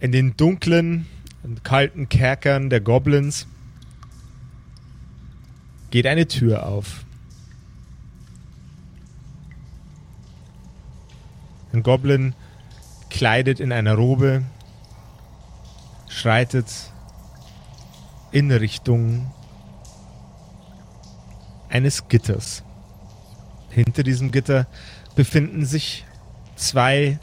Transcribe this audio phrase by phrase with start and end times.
[0.00, 1.06] In den dunklen
[1.42, 3.48] und kalten Kerkern der Goblins
[5.90, 7.04] geht eine Tür auf.
[11.72, 12.34] Ein Goblin
[13.10, 14.44] kleidet in einer Robe,
[16.08, 16.92] schreitet
[18.30, 19.32] in Richtung
[21.68, 22.62] eines Gitters.
[23.70, 24.68] Hinter diesem Gitter
[25.16, 26.06] befinden sich
[26.54, 27.18] zwei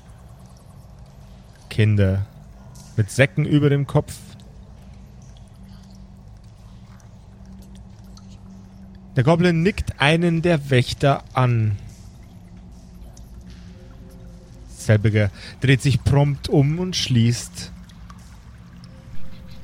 [1.70, 2.26] Kinder
[2.98, 4.16] mit Säcken über dem Kopf.
[9.16, 11.78] Der Goblin nickt einen der Wächter an.
[14.78, 15.32] Selbiger
[15.62, 17.72] dreht sich prompt um und schließt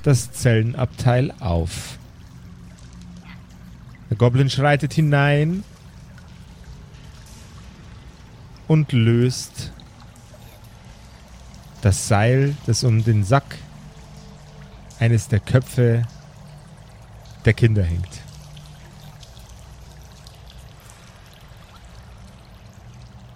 [0.03, 1.99] das Zellenabteil auf.
[4.09, 5.63] Der Goblin schreitet hinein
[8.67, 9.71] und löst
[11.81, 13.57] das Seil, das um den Sack
[14.99, 16.03] eines der Köpfe
[17.45, 18.21] der Kinder hängt.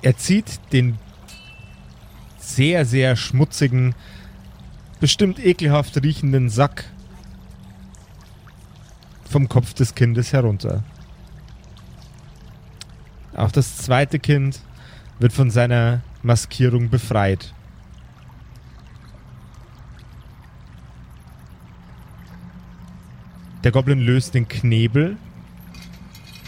[0.03, 0.99] Er zieht den
[2.38, 3.95] sehr, sehr schmutzigen,
[4.99, 6.85] bestimmt ekelhaft riechenden Sack
[9.27, 10.83] vom Kopf des Kindes herunter.
[13.35, 14.59] Auch das zweite Kind
[15.17, 17.54] wird von seiner Maskierung befreit.
[23.66, 25.17] Der Goblin löst den Knebel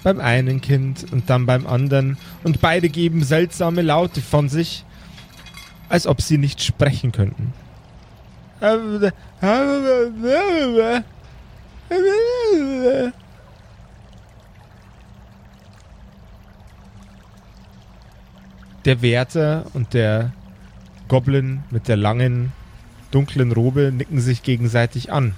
[0.03, 4.85] beim einen Kind und dann beim anderen und beide geben seltsame Laute von sich,
[5.89, 7.53] als ob sie nicht sprechen könnten.
[18.85, 20.33] Der Wärter und der
[21.07, 22.51] Goblin mit der langen,
[23.09, 25.33] dunklen Robe nicken sich gegenseitig an.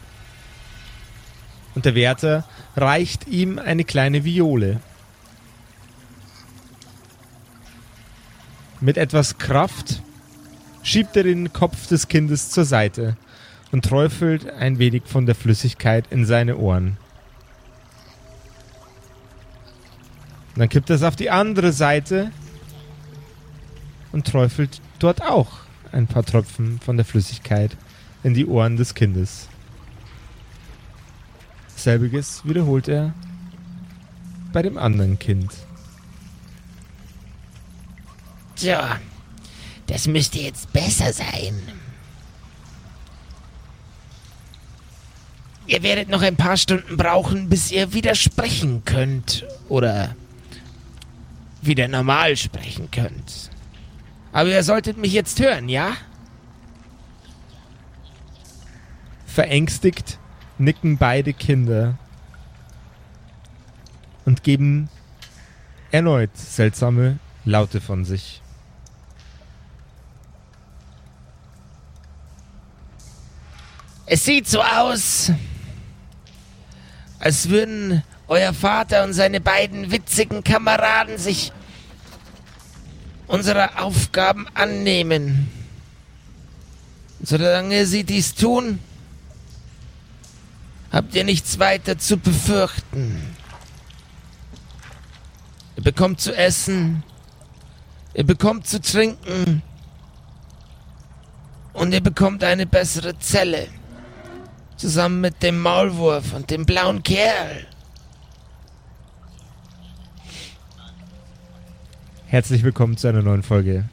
[1.75, 4.80] Und der Wärter reicht ihm eine kleine Viole.
[8.81, 10.02] Mit etwas Kraft
[10.84, 13.18] schiebt er den Kopf des Kindes zur Seite
[13.72, 16.97] und träufelt ein wenig von der Flüssigkeit in seine Ohren.
[20.56, 22.31] Dann kippt er es auf die andere Seite
[24.12, 25.59] und träufelt dort auch
[25.91, 27.78] ein paar Tropfen von der Flüssigkeit
[28.24, 29.47] in die Ohren des Kindes.
[31.84, 33.13] Selbiges wiederholt er
[34.51, 35.51] bei dem anderen Kind.
[38.56, 39.00] Tja,
[39.88, 41.62] das müsste jetzt besser sein.
[45.67, 49.46] Ihr werdet noch ein paar Stunden brauchen, bis ihr wieder sprechen könnt.
[49.67, 50.16] Oder
[51.61, 53.51] wieder normal sprechen könnt.
[54.31, 55.94] Aber ihr solltet mich jetzt hören, ja?
[59.28, 60.17] Verängstigt
[60.59, 61.97] nicken beide Kinder
[64.25, 64.90] und geben
[65.92, 68.42] erneut seltsame Laute von sich.
[74.06, 75.31] Es sieht so aus,
[77.20, 81.52] als würden euer Vater und seine beiden witzigen Kameraden sich
[83.28, 85.50] unserer Aufgaben annehmen.
[87.22, 88.80] Solange sie dies tun,
[90.92, 93.36] habt ihr nichts weiter zu befürchten.
[95.78, 97.04] Ihr bekommt zu essen,
[98.14, 99.62] ihr bekommt zu trinken
[101.74, 103.68] und ihr bekommt eine bessere Zelle.
[104.76, 107.66] Zusammen mit dem Maulwurf und dem blauen Kerl.
[112.28, 113.86] Herzlich willkommen zu einer neuen Folge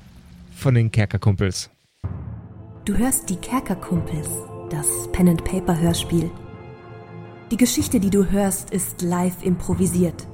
[0.54, 1.70] von den Kerkerkumpels.
[2.84, 4.28] Du hörst die Kerkerkumpels,
[4.70, 6.30] das Pen and Paper Hörspiel.
[7.52, 10.26] Die Geschichte, die du hörst, ist live improvisiert.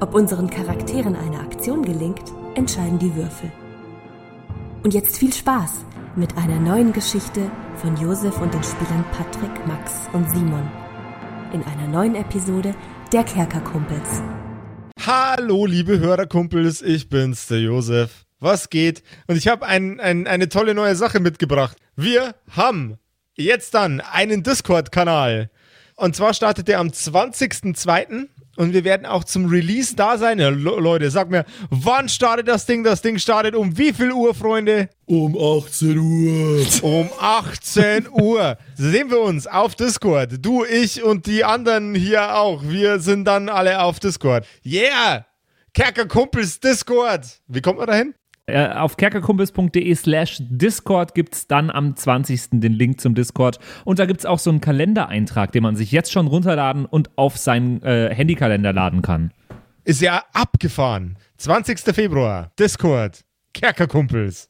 [0.00, 3.52] Ob unseren Charakteren eine Aktion gelingt, entscheiden die Würfel.
[4.82, 5.84] Und jetzt viel Spaß
[6.16, 10.66] mit einer neuen Geschichte von Josef und den Spielern Patrick, Max und Simon.
[11.52, 12.74] In einer neuen Episode
[13.12, 14.22] der Kerkerkumpels.
[15.06, 18.24] Hallo, liebe Hörerkumpels, ich bin's, der Josef.
[18.40, 19.02] Was geht?
[19.26, 21.76] Und ich habe ein, ein, eine tolle neue Sache mitgebracht.
[21.96, 22.96] Wir haben
[23.36, 25.50] jetzt dann einen Discord-Kanal.
[25.96, 28.28] Und zwar startet der am 20.02.
[28.56, 30.38] Und wir werden auch zum Release da sein.
[30.38, 32.84] Ja, Leute, sag mir, wann startet das Ding?
[32.84, 34.88] Das Ding startet um wie viel Uhr, Freunde?
[35.04, 36.66] Um 18 Uhr.
[36.82, 40.44] Um 18 Uhr sehen wir uns auf Discord.
[40.44, 42.62] Du, ich und die anderen hier auch.
[42.62, 44.46] Wir sind dann alle auf Discord.
[44.64, 45.26] Yeah!
[45.74, 47.26] Kerker Kumpels Discord.
[47.48, 48.14] Wie kommt man da hin?
[48.48, 52.60] Äh, auf kerkerkumpels.de slash Discord gibt es dann am 20.
[52.60, 53.58] den Link zum Discord.
[53.84, 57.10] Und da gibt es auch so einen Kalendereintrag, den man sich jetzt schon runterladen und
[57.16, 59.32] auf seinen äh, Handykalender laden kann.
[59.84, 61.18] Ist ja abgefahren.
[61.38, 61.80] 20.
[61.92, 64.48] Februar, Discord, Kerkerkumpels.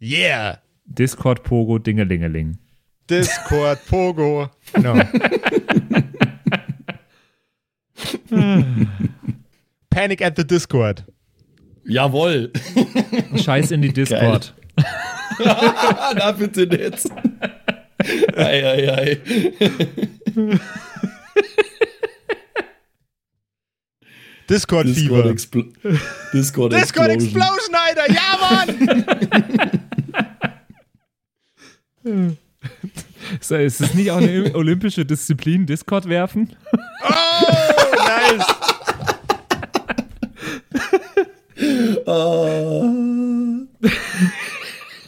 [0.00, 0.58] Yeah.
[0.84, 2.58] Discord Pogo Dingelingeling.
[3.08, 4.50] Discord Pogo.
[4.72, 5.00] Genau.
[9.90, 11.04] Panic at the Discord.
[11.88, 12.52] Jawohl.
[13.42, 14.54] Scheiß in die Discord.
[15.38, 17.08] Na bitte nicht.
[18.36, 19.18] Ei, ei, ei.
[24.48, 25.26] Discord, Discord, Fever.
[25.30, 25.64] Expl
[26.32, 27.74] Discord, Discord Explosion.
[27.74, 28.12] Alter.
[28.12, 29.88] Ja, Mann.
[33.40, 36.56] Ist ist es nicht auch eine olympische Disziplin, Discord werfen?
[36.72, 36.78] Oh,
[37.96, 38.46] nice.
[42.06, 42.92] Ah.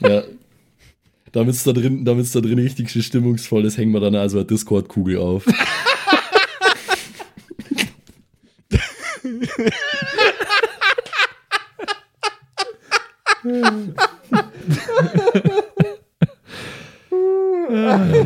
[0.00, 0.22] ja.
[1.32, 5.18] Damit es da drin, da drin richtig stimmungsvoll ist, hängen wir dann also eine Discord-Kugel
[5.18, 5.46] auf.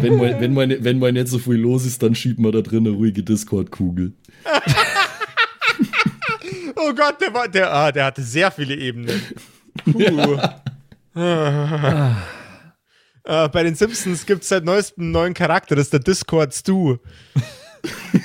[0.00, 2.62] wenn, mal, wenn, mal, wenn mal nicht so viel los ist, dann schiebt man da
[2.62, 4.12] drin eine ruhige Discord-Kugel.
[6.86, 9.22] Oh Gott, der war, der, ah, der hatte sehr viele Ebenen.
[9.84, 10.38] Puh.
[11.14, 12.16] Ah.
[13.26, 16.52] Ah, bei den Simpsons gibt es seit neuestem einen neuen Charakter, das ist der Discord
[16.52, 16.98] Stu.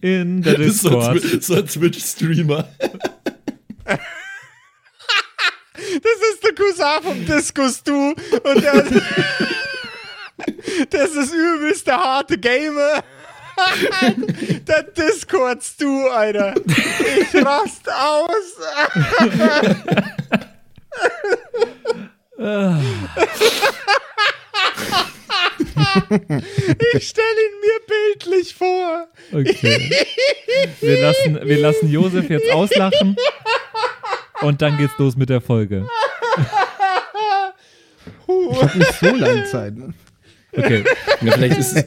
[0.00, 1.42] In der Das ist so ein, Discord.
[1.42, 2.68] So ein Twitch-Streamer.
[6.02, 8.82] Das ist der Cousin vom Disco Stu und der,
[10.90, 13.02] das ist das übelste harte Gamer.
[14.66, 16.54] Der Discord Stu, Alter.
[16.66, 18.54] Ich rast aus.
[26.92, 29.08] Ich stelle ihn mir bildlich vor.
[29.32, 29.90] Okay.
[30.80, 33.16] Wir lassen, wir lassen Josef jetzt auslachen.
[34.40, 35.86] Und dann geht's los mit der Folge.
[38.26, 39.76] Ich habe nicht so lange Zeit.
[39.76, 39.94] Ne?
[40.56, 40.82] Okay.
[41.20, 41.84] Ja, vielleicht ist,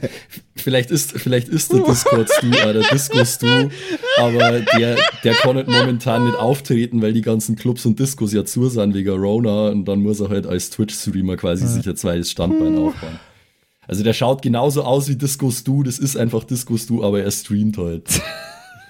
[0.55, 3.69] vielleicht ist, vielleicht ist der Discord-Stu, äh, der Disco-Stu,
[4.17, 8.45] aber der, der kann halt momentan nicht auftreten, weil die ganzen Clubs und Discos ja
[8.45, 12.29] zu sind wegen Rona und dann muss er halt als Twitch-Streamer quasi sich ein zweites
[12.31, 13.19] Standbein aufbauen.
[13.87, 18.21] Also der schaut genauso aus wie Disco-Stu, das ist einfach Disco-Stu, aber er streamt halt.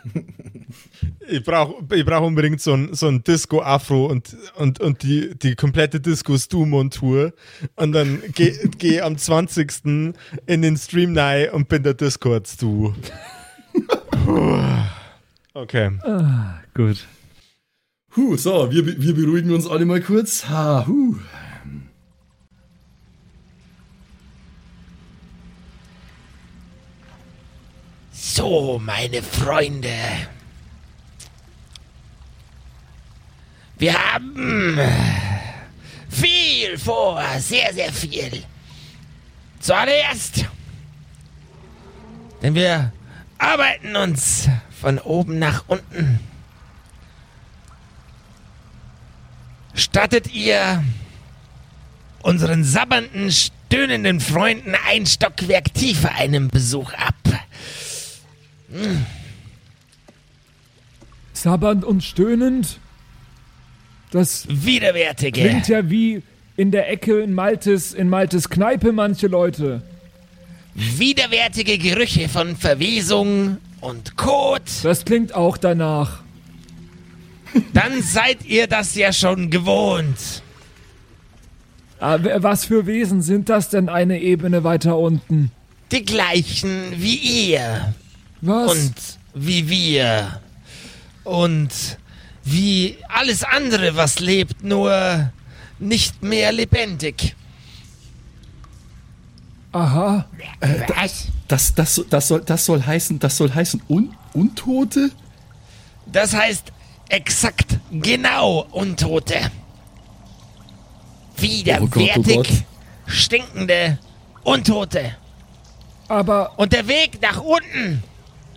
[1.27, 5.55] Ich brauche ich brauch unbedingt so ein, so ein Disco-Afro und, und, und die, die
[5.55, 7.33] komplette Disco-Stu-Montur.
[7.75, 10.13] Und dann gehe geh am 20.
[10.45, 12.93] in den Stream rein und bin der Discord-Stu.
[15.53, 15.91] Okay.
[16.73, 17.05] Gut.
[18.15, 20.47] Huh, so, wir, wir beruhigen uns alle mal kurz.
[20.49, 21.15] Ha, huh.
[28.51, 29.95] So, meine Freunde.
[33.77, 34.77] Wir haben
[36.09, 38.43] viel vor, sehr, sehr viel.
[39.61, 40.43] Zuallererst,
[42.41, 42.91] denn wir
[43.37, 44.49] arbeiten uns
[44.81, 46.19] von oben nach unten.
[49.73, 50.83] Stattet ihr
[52.21, 57.15] unseren sabbernden, stöhnenden Freunden ein Stockwerk tiefer einen Besuch ab?
[61.33, 62.79] Sabbernd und stöhnend?
[64.11, 65.41] Das Widerwärtige.
[65.41, 66.21] klingt ja wie
[66.57, 69.81] in der Ecke in Maltes, in Maltes Kneipe manche Leute.
[70.75, 76.21] widerwärtige Gerüche von Verwesung und Kot, Das klingt auch danach.
[77.73, 80.43] dann seid ihr das ja schon gewohnt.
[81.99, 85.51] Aber Ah, was für Wesen sind das denn eine Ebene weiter unten?
[85.91, 87.15] Die gleichen wie
[87.51, 87.93] ihr
[88.41, 88.71] Was?
[88.71, 88.93] und
[89.33, 90.41] wie wir
[91.23, 91.69] und
[92.43, 95.31] wie alles andere, was lebt, nur
[95.79, 97.35] nicht mehr lebendig.
[99.71, 100.25] Aha.
[100.95, 101.27] Was?
[101.47, 105.11] Das, das, das, soll, das soll heißen, das soll heißen Un Untote?
[106.07, 106.71] Das heißt
[107.09, 109.51] exakt genau Untote.
[111.37, 112.47] Widerwärtig, Oh Gott, oh Gott.
[113.07, 113.97] stinkende
[114.43, 115.15] Untote.
[116.07, 118.03] Aber Und der Weg nach unten,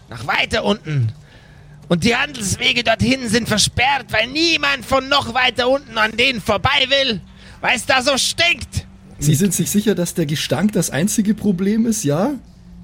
[0.09, 1.13] nach weiter unten.
[1.89, 6.87] Und die Handelswege dorthin sind versperrt, weil niemand von noch weiter unten an denen vorbei
[6.89, 7.21] will,
[7.61, 8.87] weil es da so stinkt.
[9.19, 12.35] Sie sind sich sicher, dass der Gestank das einzige Problem ist, ja?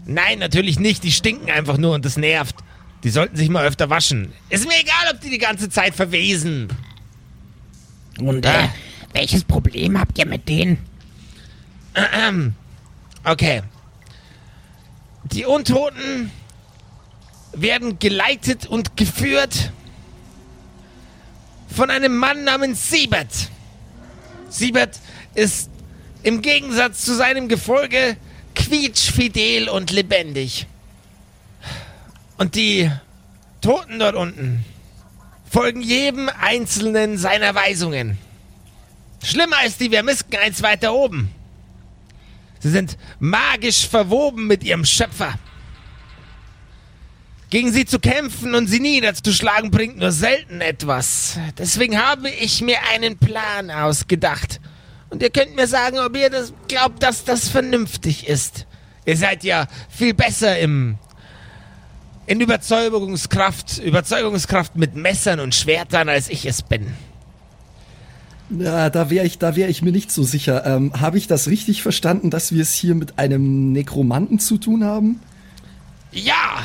[0.06, 1.02] Nein, natürlich nicht.
[1.04, 2.56] Die stinken einfach nur und das nervt.
[3.04, 4.32] Die sollten sich mal öfter waschen.
[4.48, 6.68] Ist mir egal, ob die die ganze Zeit verwesen.
[8.18, 8.68] Und äh,
[9.12, 10.78] welches Problem habt ihr mit denen?
[13.22, 13.62] Okay.
[15.24, 16.30] Die Untoten
[17.52, 19.72] werden geleitet und geführt
[21.68, 23.50] von einem Mann namens Siebert.
[24.48, 24.98] Siebert
[25.34, 25.70] ist
[26.22, 28.16] im Gegensatz zu seinem Gefolge
[28.54, 30.66] quietschfidel und lebendig.
[32.36, 32.90] Und die
[33.60, 34.64] Toten dort unten
[35.50, 38.18] folgen jedem einzelnen seiner Weisungen.
[39.22, 41.30] Schlimmer ist die Vermisken eins weiter oben.
[42.60, 45.34] Sie sind magisch verwoben mit ihrem Schöpfer.
[47.50, 51.36] Gegen sie zu kämpfen und sie niederzuschlagen bringt nur selten etwas.
[51.58, 54.60] Deswegen habe ich mir einen Plan ausgedacht.
[55.10, 58.66] Und ihr könnt mir sagen, ob ihr das glaubt, dass das vernünftig ist.
[59.04, 60.96] Ihr seid ja viel besser im
[62.26, 66.86] in Überzeugungskraft, Überzeugungskraft mit Messern und Schwertern, als ich es bin.
[68.50, 70.64] Ja, da wäre ich, da wäre ich mir nicht so sicher.
[70.64, 74.84] Ähm, Habe ich das richtig verstanden, dass wir es hier mit einem Nekromanten zu tun
[74.84, 75.20] haben?
[76.12, 76.62] Ja!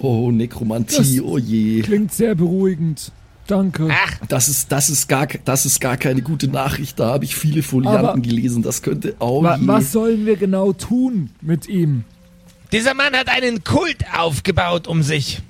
[0.00, 1.82] Oh, Nekromantie, Das- oh je.
[1.82, 3.12] Klingt sehr beruhigend.
[3.46, 3.88] Danke.
[3.90, 6.98] Ach, Das ist, das ist gar, das ist gar keine gute Nachricht.
[6.98, 8.62] Da habe ich viele Folianten Aber- gelesen.
[8.62, 9.66] Das könnte, oh Wa je.
[9.68, 12.04] was sollen wir genau tun mit ihm?
[12.72, 15.40] dieser Mann hat einen Kult aufgebaut um sich.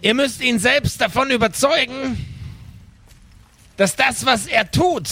[0.00, 2.24] Ihr müsst ihn selbst davon überzeugen,
[3.76, 5.08] dass das, was er tut,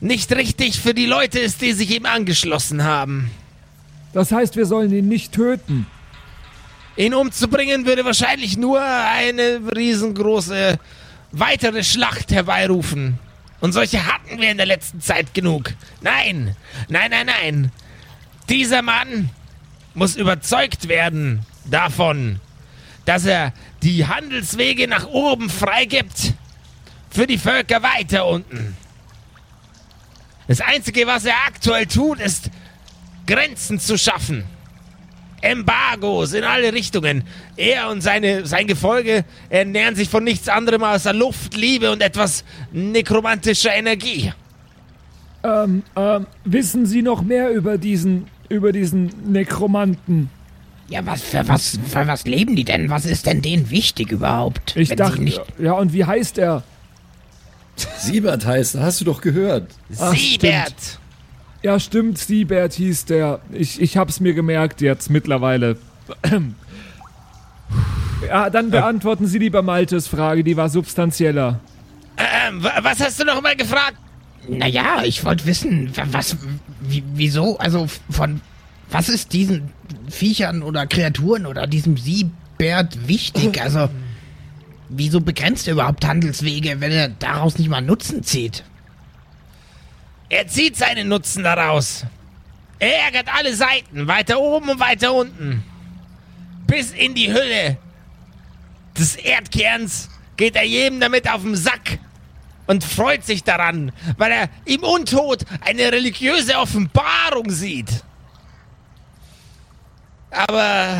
[0.00, 3.30] nicht richtig für die Leute ist, die sich ihm angeschlossen haben.
[4.12, 5.86] Das heißt, wir sollen ihn nicht töten.
[6.96, 10.78] Ihn umzubringen würde wahrscheinlich nur eine riesengroße
[11.30, 13.18] weitere Schlacht herbeirufen.
[13.60, 15.72] Und solche hatten wir in der letzten Zeit genug.
[16.02, 16.56] Nein,
[16.88, 17.72] nein, nein, nein.
[18.48, 19.30] Dieser Mann
[19.94, 22.40] muss überzeugt werden davon,
[23.04, 23.52] dass er
[23.82, 26.34] die Handelswege nach oben freigibt
[27.10, 28.76] für die Völker weiter unten.
[30.48, 32.50] Das Einzige, was er aktuell tut, ist
[33.32, 34.44] Grenzen zu schaffen.
[35.40, 37.24] Embargos in alle Richtungen.
[37.56, 42.44] Er und seine, sein Gefolge ernähren sich von nichts anderem außer Luft, Liebe und etwas
[42.72, 44.32] nekromantischer Energie.
[45.42, 50.30] Ähm, ähm, wissen Sie noch mehr über diesen, über diesen Nekromanten?
[50.88, 52.90] Ja, was für was für was leben die denn?
[52.90, 54.76] Was ist denn denen wichtig überhaupt?
[54.76, 56.62] Ich wenn dachte, nicht ja, und wie heißt er?
[57.96, 59.70] Siebert heißt, hast du doch gehört.
[59.98, 61.00] Ach, Siebert!
[61.62, 63.40] Ja, stimmt, Siebert hieß der.
[63.52, 65.76] Ich, ich hab's mir gemerkt jetzt mittlerweile.
[68.26, 71.60] Ja, dann beantworten Sie lieber Maltes Frage, die war substanzieller.
[72.16, 73.96] Ähm, wa- was hast du noch mal gefragt?
[74.48, 76.36] Naja, ich wollte wissen, wa- was
[76.80, 78.40] wie, wieso, also von
[78.90, 79.70] was ist diesen
[80.10, 83.60] Viechern oder Kreaturen oder diesem Siebert wichtig?
[83.62, 83.88] Also
[84.88, 88.64] wieso begrenzt er überhaupt Handelswege, wenn er daraus nicht mal Nutzen zieht?
[90.32, 92.06] Er zieht seinen Nutzen daraus.
[92.78, 95.62] Er ärgert alle Seiten, weiter oben und weiter unten.
[96.66, 97.76] Bis in die Hülle
[98.96, 100.08] des Erdkerns
[100.38, 101.98] geht er jedem damit auf den Sack
[102.66, 108.02] und freut sich daran, weil er im Untot eine religiöse Offenbarung sieht.
[110.30, 110.96] Aber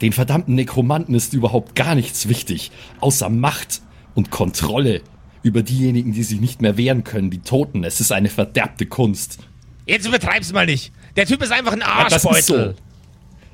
[0.00, 2.70] Den verdammten Nekromanten ist überhaupt gar nichts wichtig,
[3.00, 3.82] außer Macht
[4.14, 5.02] und Kontrolle
[5.42, 7.84] über diejenigen, die sich nicht mehr wehren können, die Toten.
[7.84, 9.38] Es ist eine verderbte Kunst.
[9.86, 10.92] jetzt übertreib's mal nicht.
[11.16, 12.74] Der Typ ist einfach ein Ja, das ist Arschbeutel.
[12.76, 12.82] so.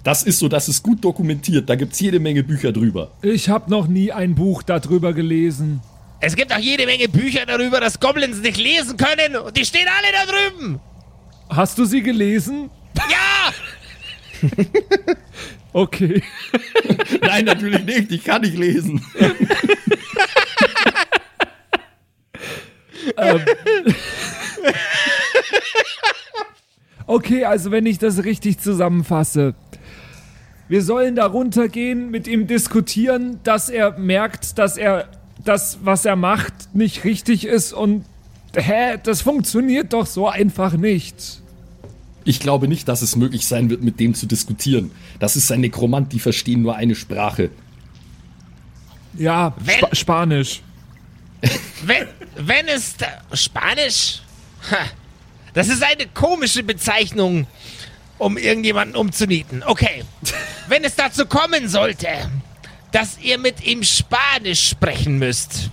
[0.05, 1.69] Das ist so, das ist gut dokumentiert.
[1.69, 3.11] Da gibt's jede Menge Bücher drüber.
[3.23, 5.81] Ich hab noch nie ein Buch darüber gelesen.
[6.21, 9.87] Es gibt auch jede Menge Bücher darüber, dass Goblins nicht lesen können und die stehen
[9.87, 10.81] alle da drüben.
[11.51, 12.71] Hast du sie gelesen?
[12.97, 13.53] Ja!
[15.75, 16.23] Okay.
[17.21, 18.11] Nein, natürlich nicht.
[18.11, 19.05] Ich kann nicht lesen.
[27.09, 29.55] Okay, also wenn ich das richtig zusammenfasse.
[30.69, 35.09] Wir sollen da runtergehen, mit ihm diskutieren, dass er merkt, dass er
[35.43, 38.05] das, was er macht, nicht richtig ist und
[38.55, 41.41] hä, das funktioniert doch so einfach nicht.
[42.25, 44.91] Ich glaube nicht, dass es möglich sein wird, mit dem zu diskutieren.
[45.19, 47.49] Das ist ein Nekromant, die verstehen nur eine Sprache.
[49.17, 50.61] Ja, Spa Spanisch.
[51.83, 52.97] Wenn, wenn es
[53.35, 54.23] Spanisch?
[54.71, 54.87] Ha,
[55.55, 57.47] das ist eine komische Bezeichnung,
[58.19, 59.63] um irgendjemanden umzunieten.
[59.65, 60.05] Okay.
[60.67, 62.09] Wenn es dazu kommen sollte,
[62.93, 65.71] dass ihr mit ihm Spanisch sprechen müsst,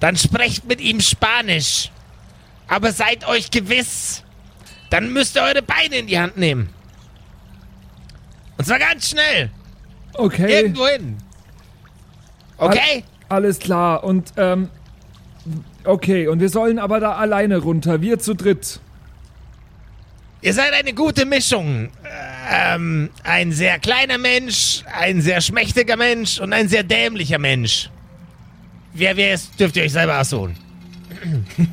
[0.00, 1.90] dann sprecht mit ihm Spanisch.
[2.68, 4.22] Aber seid euch gewiss,
[4.90, 6.72] dann müsst ihr eure Beine in die Hand nehmen.
[8.56, 9.50] Und zwar ganz schnell.
[10.14, 11.16] Okay, Irgendwo hin.
[12.58, 13.04] Okay?
[13.28, 14.04] Alles klar.
[14.04, 14.68] Und, ähm,
[15.84, 18.80] okay, und wir sollen aber da alleine runter, wir zu dritt.
[20.40, 21.88] Ihr seid eine gute Mischung.
[22.50, 27.90] Ähm, ein sehr kleiner Mensch, ein sehr schmächtiger Mensch und ein sehr dämlicher Mensch.
[28.94, 30.56] Wer wer ist, dürft ihr euch selber aussuchen.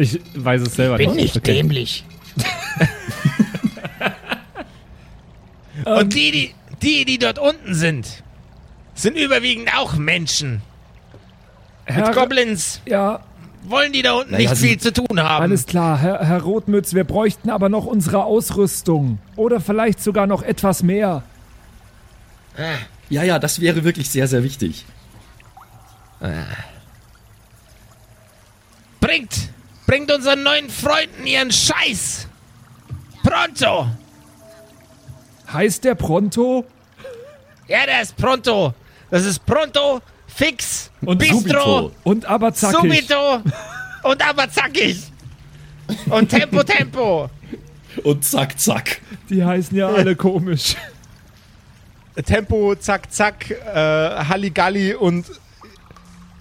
[0.00, 1.34] Ich weiß es selber Bin nicht.
[1.34, 2.04] nicht dämlich.
[5.84, 8.22] Und die, die, die, die dort unten sind,
[8.94, 10.62] sind überwiegend auch Menschen.
[11.88, 13.20] Herr, Goblins ja,
[13.64, 15.42] wollen die da unten Naja, nicht sie- viel zu tun haben.
[15.42, 19.18] alles klar, Herr, Herr Rotmütz, wir bräuchten aber noch unsere Ausrüstung.
[19.36, 21.22] Oder vielleicht sogar noch etwas mehr.
[23.08, 24.84] Ja, ja, das wäre wirklich sehr, sehr wichtig.
[29.00, 29.50] Bringt,
[29.86, 32.26] bringt unseren neuen Freunden ihren Scheiß.
[33.22, 33.86] Pronto.
[35.52, 36.64] Heißt der Pronto?
[37.68, 38.74] Ja, der ist pronto.
[39.10, 41.92] Das ist pronto, fix, Und bistro, subito.
[42.04, 42.78] Und aber zackig.
[42.80, 43.42] subito
[44.04, 45.02] und aber zackig.
[46.10, 47.30] Und Tempo, Tempo.
[48.04, 49.00] Und zack, zack.
[49.30, 50.76] Die heißen ja alle komisch.
[52.24, 55.26] Tempo, zack, zack, äh, Halligalli und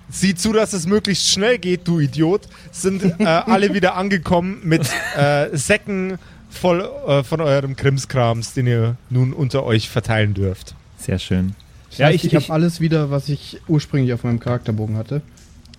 [0.10, 4.90] sieh zu, dass es möglichst schnell geht, du Idiot, sind äh, alle wieder angekommen mit
[5.16, 6.18] äh, Säcken
[6.50, 10.76] voll äh, von eurem Krimskrams, den ihr nun unter euch verteilen dürft.
[10.98, 11.56] Sehr schön.
[11.98, 15.22] Das Ja, heißt, ich, ich, habe alles wieder, was ich ursprünglich auf meinem Charakterbogen hatte.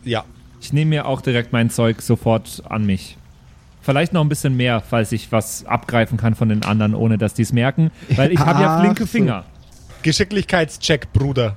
[0.05, 0.25] Ja.
[0.61, 3.17] ich nehme mir auch direkt mein Zeug sofort an mich.
[3.83, 7.35] Vielleicht noch ein bisschen mehr, falls ich was abgreifen kann von den anderen, ohne dass
[7.35, 7.91] die es merken.
[8.17, 9.07] Weil ich habe ja flinke so.
[9.07, 9.45] Finger.
[10.03, 11.57] Geschicklichkeitscheck, Bruder.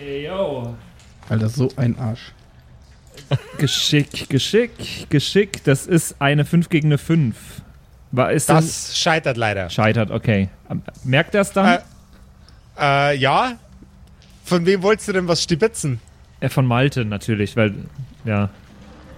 [0.00, 0.76] Ey, yo.
[1.28, 2.32] Alter, so ein Arsch.
[3.58, 5.64] Geschick, Geschick, Geschick.
[5.64, 7.34] Das ist eine 5 gegen eine 5.
[8.12, 9.68] War, ist das Das scheitert leider.
[9.68, 10.48] scheitert, okay.
[11.04, 11.66] Merkt er es dann?
[11.66, 11.78] Äh,
[12.78, 13.58] äh, ja.
[14.44, 16.00] Von wem wolltest du denn was stibitzen?
[16.40, 17.74] Äh, von Malte natürlich, weil,
[18.24, 18.50] ja.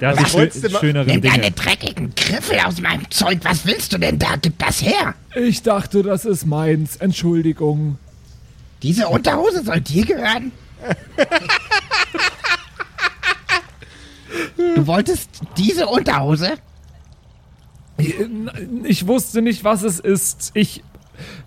[0.00, 1.34] Der hat Was die wolltest du schö schöneren Nimm Dinge.
[1.34, 3.40] deine dreckigen Griffel aus meinem Zeug.
[3.42, 4.36] Was willst du denn da?
[4.40, 5.14] Gib das her.
[5.34, 6.96] Ich dachte, das ist meins.
[6.96, 7.98] Entschuldigung.
[8.82, 10.52] Diese Unterhose soll dir gehören?
[14.56, 16.52] Du wolltest diese Unterhose?
[18.84, 20.52] Ich wusste nicht, was es ist.
[20.54, 20.84] Ich.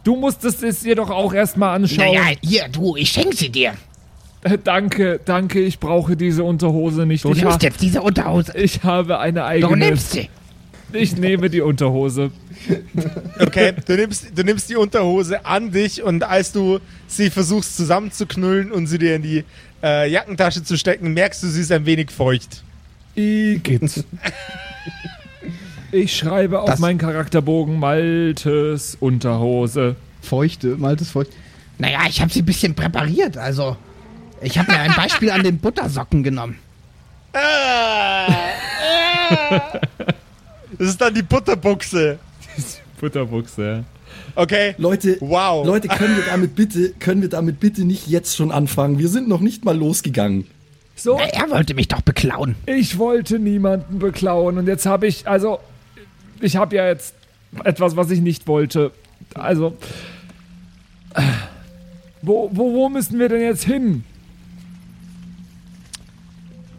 [0.03, 2.13] Du musstest es dir doch auch erstmal anschauen.
[2.13, 3.73] Naja, hier, du, ich schenk sie dir.
[4.43, 7.23] Äh, danke, danke, ich brauche diese Unterhose nicht.
[7.23, 8.57] Du ich, nimmst jetzt diese Unterhose.
[8.57, 9.77] ich habe eine Du eigene.
[9.77, 10.29] nimmst sie.
[10.93, 12.31] Ich nehme die Unterhose.
[13.39, 18.71] Okay, du nimmst, du nimmst die Unterhose an dich und als du sie versuchst zusammenzuknüllen
[18.71, 19.43] und sie dir in die
[19.81, 22.63] äh, Jackentasche zu stecken, merkst du, sie ist ein wenig feucht.
[23.15, 24.03] Igitt.
[25.91, 29.95] Ich schreibe auf Das- meinen Charakterbogen Maltes Unterhose.
[30.21, 31.31] Feuchte, maltes Feucht.
[31.79, 33.37] Naja, ich habe sie ein bisschen präpariert.
[33.37, 33.75] Also,
[34.41, 36.57] ich habe mir ein Beispiel an den Buttersocken genommen.
[40.77, 42.17] Das ist dann die Butterbuchse.
[42.99, 43.83] Butterbuchse.
[44.35, 44.73] Okay.
[44.77, 45.65] Leute, Wow.
[45.65, 48.97] Leute, können wir damit bitte, können wir damit bitte nicht jetzt schon anfangen?
[48.97, 50.47] Wir sind noch nicht mal losgegangen.
[50.95, 52.55] So, Na, er wollte mich doch beklauen.
[52.65, 55.59] ich wollte niemanden beklauen und jetzt habe ich, also,
[56.43, 57.15] ich habe ja jetzt
[57.63, 58.91] etwas, was ich nicht wollte.
[59.33, 59.77] Also,
[62.21, 64.03] wo, wo, wo müssen wir denn jetzt hin?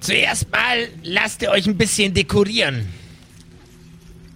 [0.00, 2.88] Zuerst mal lasst ihr euch ein bisschen dekorieren.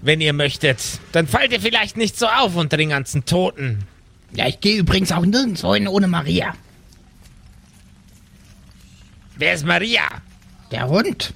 [0.02, 0.78] Wenn ihr möchtet.
[1.12, 3.84] Dann fallt ihr vielleicht nicht so auf unter den ganzen Toten.
[4.32, 6.54] Ja, ich gehe übrigens auch nirgendwo hin ohne Maria.
[9.36, 10.02] Wer ist Maria?
[10.70, 11.32] Der Hund.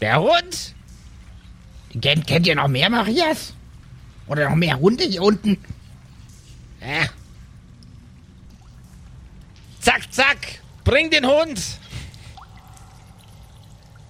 [0.00, 0.73] Der Hund?
[2.00, 3.54] Kennt, kennt ihr noch mehr Marias?
[4.26, 5.58] Oder noch mehr Hunde hier unten?
[6.80, 7.06] Ja.
[9.80, 10.36] Zack, zack.
[10.84, 11.60] Bring den Hund.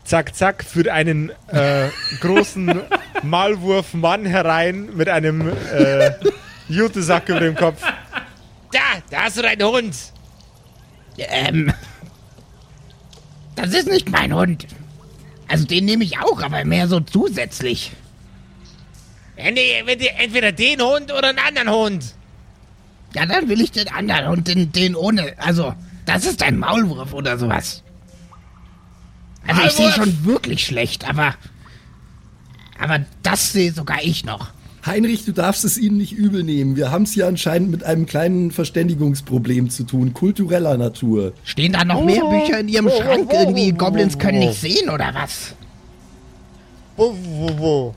[0.04, 1.88] Zack, zack, führt einen äh,
[2.20, 2.82] großen
[3.22, 6.10] Maulwurf-Mann herein mit einem äh,
[6.68, 7.80] Jutesack über dem Kopf.
[8.72, 9.96] Da, da hast du deinen Hund.
[11.16, 11.72] Ähm.
[13.54, 14.66] Das ist nicht mein Hund.
[15.48, 17.92] Also den nehme ich auch, aber mehr so zusätzlich.
[19.36, 22.14] Entweder den Hund oder einen anderen Hund.
[23.14, 25.34] Ja, dann will ich den anderen Hund, den, den ohne.
[25.38, 25.74] Also,
[26.06, 27.82] das ist ein Maulwurf oder sowas.
[29.46, 30.04] Also ich sehe Maulwurf?
[30.04, 31.34] schon wirklich schlecht, aber.
[32.78, 34.50] Aber das sehe sogar ich noch.
[34.86, 36.76] Heinrich, du darfst es ihnen nicht übel nehmen.
[36.76, 41.32] Wir haben es hier anscheinend mit einem kleinen Verständigungsproblem zu tun, kultureller Natur.
[41.42, 43.32] Stehen da noch mehr Bücher in ihrem Schrank?
[43.32, 45.54] Irgendwie Goblins können nicht sehen oder was?
[46.96, 47.94] Wo, wo, wo?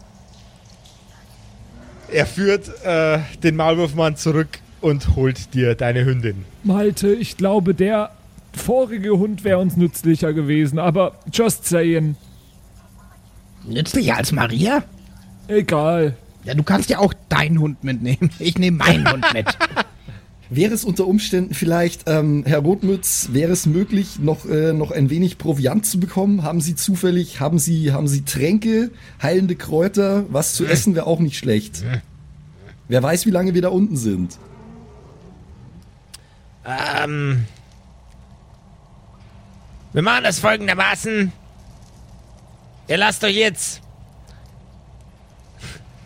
[2.10, 6.46] Er führt äh, den Maulwurfmann zurück und holt dir deine Hündin.
[6.64, 8.12] Malte, ich glaube, der
[8.54, 12.16] vorige Hund wäre uns nützlicher gewesen, aber just saying.
[13.66, 14.84] Nützlicher als Maria?
[15.50, 16.16] Egal.
[16.48, 18.30] Ja, du kannst ja auch deinen Hund mitnehmen.
[18.40, 19.48] Ich nehme meinen Hund mit.
[20.50, 25.10] Wäre es unter Umständen vielleicht, ähm, Herr Rotmütz, wäre es möglich, noch, äh, noch ein
[25.10, 26.44] wenig Proviant zu bekommen?
[26.44, 30.24] Haben Sie zufällig, haben Sie, haben Sie Tränke, heilende Kräuter?
[30.30, 31.84] Was zu essen wäre auch nicht schlecht.
[32.88, 34.40] Wer weiß, wie lange wir da unten sind.
[36.66, 37.44] Ähm.
[39.92, 41.34] Wir machen das folgendermaßen.
[42.88, 43.82] Ihr lasst euch jetzt.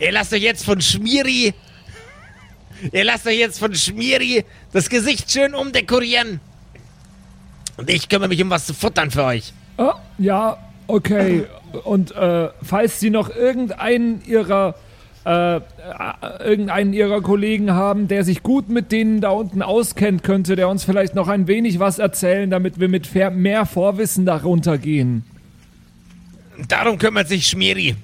[0.02, 1.54] Ihr lasst euch jetzt von Schmiri.
[2.92, 6.40] Ihr lasst euch jetzt von Schmiri das Gesicht schön umdekorieren.
[7.78, 9.54] Und ich kümmere mich um was zu futtern für euch.
[9.78, 11.46] Ah, ja, okay.
[11.84, 14.74] Und äh, falls Sie noch irgendeinen Ihrer
[15.24, 15.62] äh, äh,
[16.44, 20.84] irgendeinen Ihrer Kollegen haben, der sich gut mit denen da unten auskennt, könnte der uns
[20.84, 25.26] vielleicht noch ein wenig was erzählen, damit wir mit mehr Vorwissen darunter gehen.
[26.68, 27.96] Darum kümmert sich Schmiri.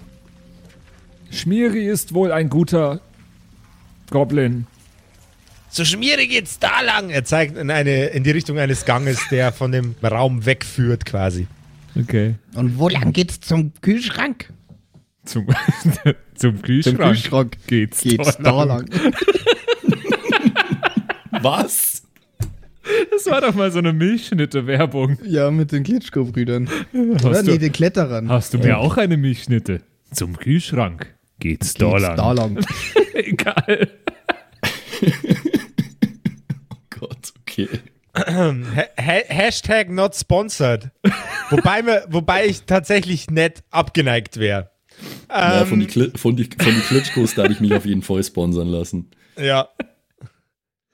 [1.32, 3.02] Schmiri ist wohl ein guter
[4.10, 4.66] Goblin.
[5.70, 7.10] Zu Schmiri geht's da lang.
[7.10, 11.48] Er zeigt in, eine, in die Richtung eines Ganges, der von dem Raum wegführt quasi.
[12.00, 12.36] Okay.
[12.56, 14.52] Und wo lang geht's zum Kühlschrank?
[15.26, 15.48] Zum,
[16.36, 18.88] zum Kühlschrank, Zum Kühlschrank geht's, geht's da da lang.
[18.88, 19.14] lang.
[21.42, 22.04] Was?
[23.12, 25.18] Das war doch mal so eine Milchschnitte-Werbung.
[25.26, 26.70] Ja, mit den Klitschko-Brüdern.
[26.94, 27.30] Oder?
[27.32, 28.30] Hast Nee, du, den Kletterern.
[28.30, 29.82] hast du mir auch eine Milchschnitte?
[30.12, 32.16] Zum Kühlschrank geht's, da Geht's lang.
[32.18, 32.66] da lang.
[33.14, 33.90] Egal.
[36.90, 37.68] Gott, okay.
[38.18, 40.90] Ha ha Hashtag not sponsored.
[41.52, 44.72] wobei, mir, wobei ich tatsächlich nett abgeneigt wäre.
[45.30, 48.02] ja, Ähm, von, die Kli- von, die, von die Klitschkos darf ich mich auf jeden
[48.02, 49.12] Fall sponsern lassen.
[49.38, 49.70] ja.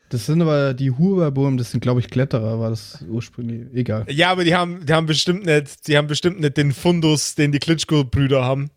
[0.09, 3.73] Das sind aber die Huberburm, das sind, glaube ich, Kletterer, war das ursprünglich.
[3.73, 4.05] Egal.
[4.09, 7.51] Ja, aber die haben, die haben bestimmt nicht, die haben bestimmt nicht den Fundus, den
[7.51, 8.69] die Klitschko-Brüder haben.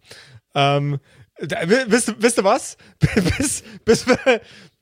[0.54, 1.00] Ähm, da,
[1.38, 2.76] wisst, ihr- wisst ihr was?
[3.38, 4.40] bis, bis, wir,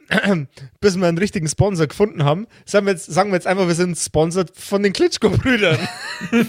[0.81, 3.75] bis wir einen richtigen Sponsor gefunden haben, sagen wir jetzt, sagen wir jetzt einfach, wir
[3.75, 5.79] sind sponsored von den Klitschko-Brüdern.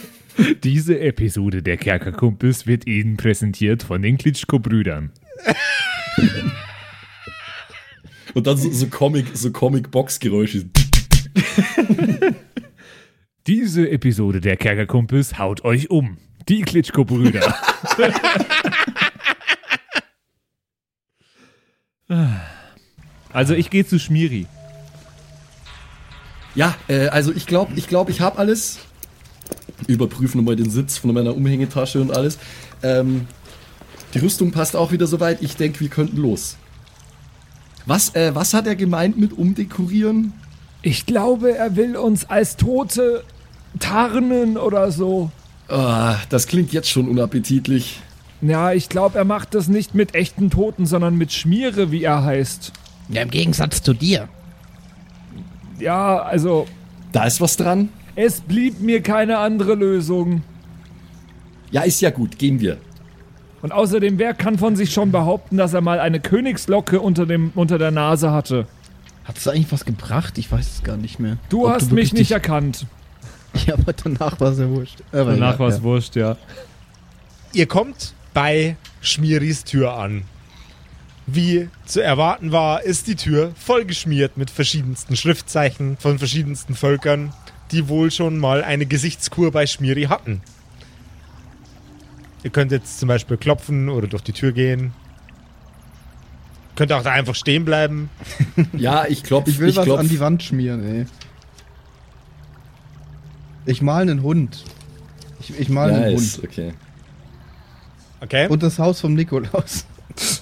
[0.63, 5.12] Diese Episode der Kerkerkumpels wird Ihnen präsentiert von den Klitschko-Brüdern.
[8.34, 10.65] Und dann so, so Comic, so Comic-Box-Geräusche.
[13.48, 16.18] Diese Episode der Kerkerkumpels haut euch um.
[16.50, 17.56] Die Klitschko-Brüder.
[23.34, 24.48] also ich gehe zu Schmiri.
[26.54, 28.80] Ja, äh, also ich glaube, ich glaube, ich habe alles.
[29.88, 32.39] Überprüfen nochmal den Sitz von meiner Umhängetasche und alles.
[32.82, 33.28] Ähm,
[34.13, 35.41] die Rüstung passt auch wieder soweit.
[35.41, 36.56] Ich denke, wir könnten los.
[37.86, 40.34] Was, äh, was hat er gemeint mit umdekorieren?
[40.82, 43.24] Ich glaube, er will uns als Tote
[43.80, 45.32] tarnen oder so.
[45.68, 48.00] Ah, das klingt jetzt schon unappetitlich.
[48.48, 52.24] Ja, ich glaube, er macht das nicht mit echten Toten, sondern mit Schmiere, wie er
[52.24, 52.72] heißt.
[53.10, 54.28] Ja, im Gegensatz zu dir.
[55.80, 56.68] Ja, also,
[57.12, 57.90] Da ist was dran.
[58.16, 60.44] es blieb mir keine andere Lösung.
[61.72, 62.38] Ja, ist ja gut.
[62.38, 62.78] Gehen wir.
[63.62, 67.52] Und außerdem, wer kann von sich schon behaupten, dass er mal eine Königslocke unter, dem,
[67.56, 68.68] unter der Nase hatte?
[69.24, 70.38] Hat es eigentlich was gebracht?
[70.38, 71.38] Ich weiß es gar nicht mehr.
[71.50, 72.86] Du Ob hast wirklich mich nicht erkannt.
[73.66, 74.98] Ja, aber danach war es ja wurscht.
[75.14, 75.84] Aber Danach egal, war es ja.
[75.84, 76.36] wurscht, ja.
[77.54, 80.24] Ihr kommt bei Schmieris Tür an.
[81.26, 87.34] Wie zu erwarten war, ist die Tür vollgeschmiert mit verschiedensten Schriftzeichen von verschiedensten Völkern,
[87.71, 90.41] die wohl schon mal eine Gesichtskur bei Schmiri hatten.
[92.43, 94.93] Ihr könnt jetzt zum Beispiel klopfen oder durch die Tür gehen.
[96.76, 98.10] Könnt auch da einfach stehen bleiben.
[98.78, 99.48] Ja, ich klopf.
[99.48, 100.00] Ich will was klopf.
[100.00, 101.06] an die Wand schmieren, ey.
[103.65, 104.63] Ich mal einen Hund.
[105.39, 106.50] Ich, ich mal einen Nice, Hund.
[106.50, 106.74] okay.
[108.21, 108.47] Okay?
[108.47, 109.86] Und das Haus vom Nikolaus.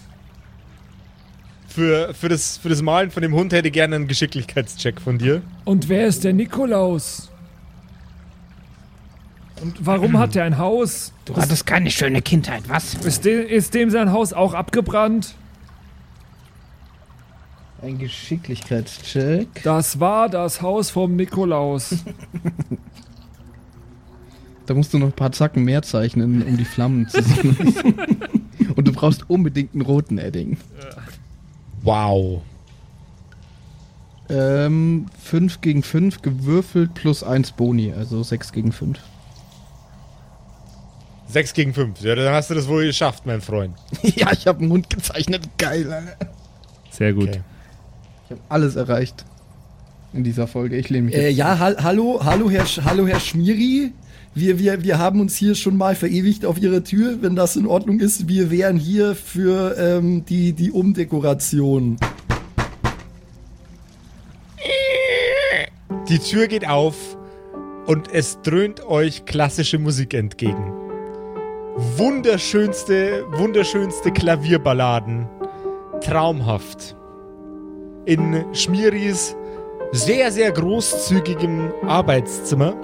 [1.67, 5.17] für, für, das, für das Malen von dem Hund hätte ich gerne einen Geschicklichkeitscheck von
[5.17, 5.41] dir.
[5.65, 7.29] Und wer ist der Nikolaus?
[9.61, 11.13] Und warum hat er ein Haus?
[11.25, 12.95] Du hattest keine schöne Kindheit, was?
[12.95, 15.35] Ist, de ist dem sein Haus auch abgebrannt?
[17.81, 19.63] Ein Geschicklichkeitscheck.
[19.63, 21.95] Das war das Haus vom Nikolaus.
[24.65, 27.57] Da musst du noch ein paar Zacken mehr zeichnen, um die Flammen zu sehen.
[28.75, 30.57] Und du brauchst unbedingt einen roten Edding.
[31.81, 32.41] Wow.
[34.29, 38.97] Ähm, 5 gegen 5 gewürfelt plus 1 Boni, also 6 gegen 5.
[41.27, 42.01] 6 gegen 5.
[42.01, 43.75] Ja, dann hast du das wohl geschafft, mein Freund.
[44.01, 45.41] ja, ich habe einen Hund gezeichnet.
[45.57, 46.15] Geil, Alter.
[46.89, 47.29] Sehr gut.
[47.29, 47.41] Okay.
[48.25, 49.25] Ich habe alles erreicht
[50.13, 50.77] in dieser Folge.
[50.77, 53.91] Ich lehne mich Äh, jetzt ja, hal hallo, hallo Herr, Sch hallo Herr Schmiri.
[54.35, 57.67] Wir, wir, wir haben uns hier schon mal verewigt auf Ihrer Tür, wenn das in
[57.67, 58.27] Ordnung ist.
[58.27, 61.97] Wir wären hier für ähm, die, die Umdekoration.
[66.09, 66.95] Die Tür geht auf
[67.85, 70.73] und es dröhnt euch klassische Musik entgegen.
[71.97, 75.27] Wunderschönste, wunderschönste Klavierballaden.
[76.01, 76.95] Traumhaft.
[78.05, 79.35] In Schmiris
[79.91, 82.75] sehr, sehr großzügigem Arbeitszimmer,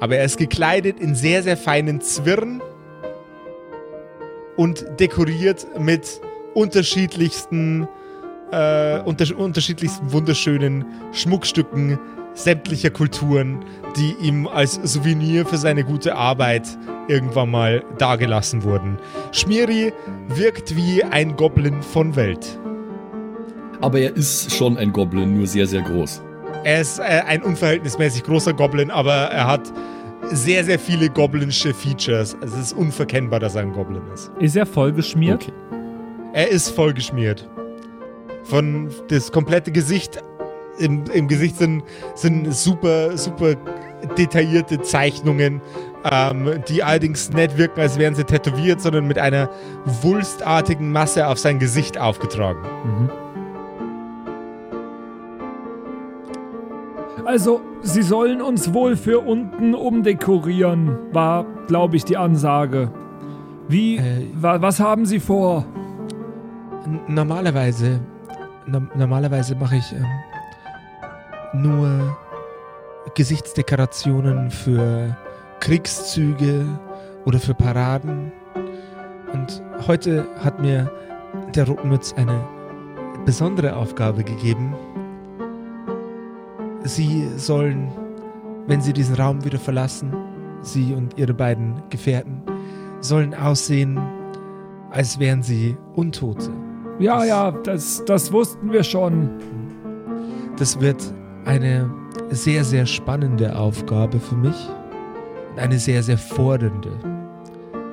[0.00, 2.62] Aber er ist gekleidet in sehr, sehr feinen Zwirn
[4.56, 6.20] und dekoriert mit
[6.54, 7.88] unterschiedlichsten,
[8.52, 11.98] äh, unter unterschiedlichsten wunderschönen Schmuckstücken
[12.34, 13.64] sämtlicher Kulturen,
[13.96, 16.66] die ihm als Souvenir für seine gute Arbeit
[17.08, 18.98] irgendwann mal dagelassen wurden.
[19.32, 19.92] Schmiri
[20.28, 22.58] wirkt wie ein Goblin von Welt.
[23.80, 26.22] Aber er ist schon ein Goblin, nur sehr, sehr groß.
[26.64, 29.72] Er ist äh, ein unverhältnismäßig großer Goblin, aber er hat
[30.30, 32.36] sehr, sehr viele goblinsche Features.
[32.42, 34.30] Es ist unverkennbar, dass er ein Goblin ist.
[34.40, 35.42] Ist er vollgeschmiert?
[35.42, 35.52] Okay.
[36.32, 37.48] Er ist vollgeschmiert.
[38.44, 40.22] Von das komplette Gesicht,
[40.78, 41.84] im, im Gesicht sind,
[42.14, 43.54] sind super, super
[44.18, 45.62] detaillierte Zeichnungen,
[46.10, 49.48] ähm, die allerdings nicht wirken, als wären sie tätowiert, sondern mit einer
[49.84, 52.60] wulstartigen Masse auf sein Gesicht aufgetragen.
[52.84, 53.23] Mhm.
[57.26, 62.90] Also, sie sollen uns wohl für unten umdekorieren, war, glaube ich, die Ansage.
[63.66, 65.64] Wie, Äh, wa, was haben sie vor?
[67.08, 68.00] Normalerweise,
[68.66, 72.16] no normalerweise mache ich ähm, nur
[73.14, 75.16] Gesichtsdekorationen für
[75.60, 76.66] Kriegszüge
[77.24, 78.32] oder für Paraden.
[79.32, 80.90] Und heute hat mir
[81.54, 82.38] der Rotmütz eine
[83.24, 84.74] besondere Aufgabe gegeben.
[86.84, 87.88] Sie sollen,
[88.66, 90.12] wenn sie diesen Raum wieder verlassen,
[90.60, 92.42] sie und ihre beiden Gefährten,
[93.00, 93.98] sollen aussehen,
[94.90, 96.50] als wären sie Untote.
[96.98, 99.28] Ja, Das- ja, das, das wussten wir schon.
[100.56, 101.02] Das wird
[101.44, 101.90] eine
[102.30, 104.68] sehr, sehr spannende Aufgabe für mich
[105.50, 106.92] und eine sehr, sehr fordernde.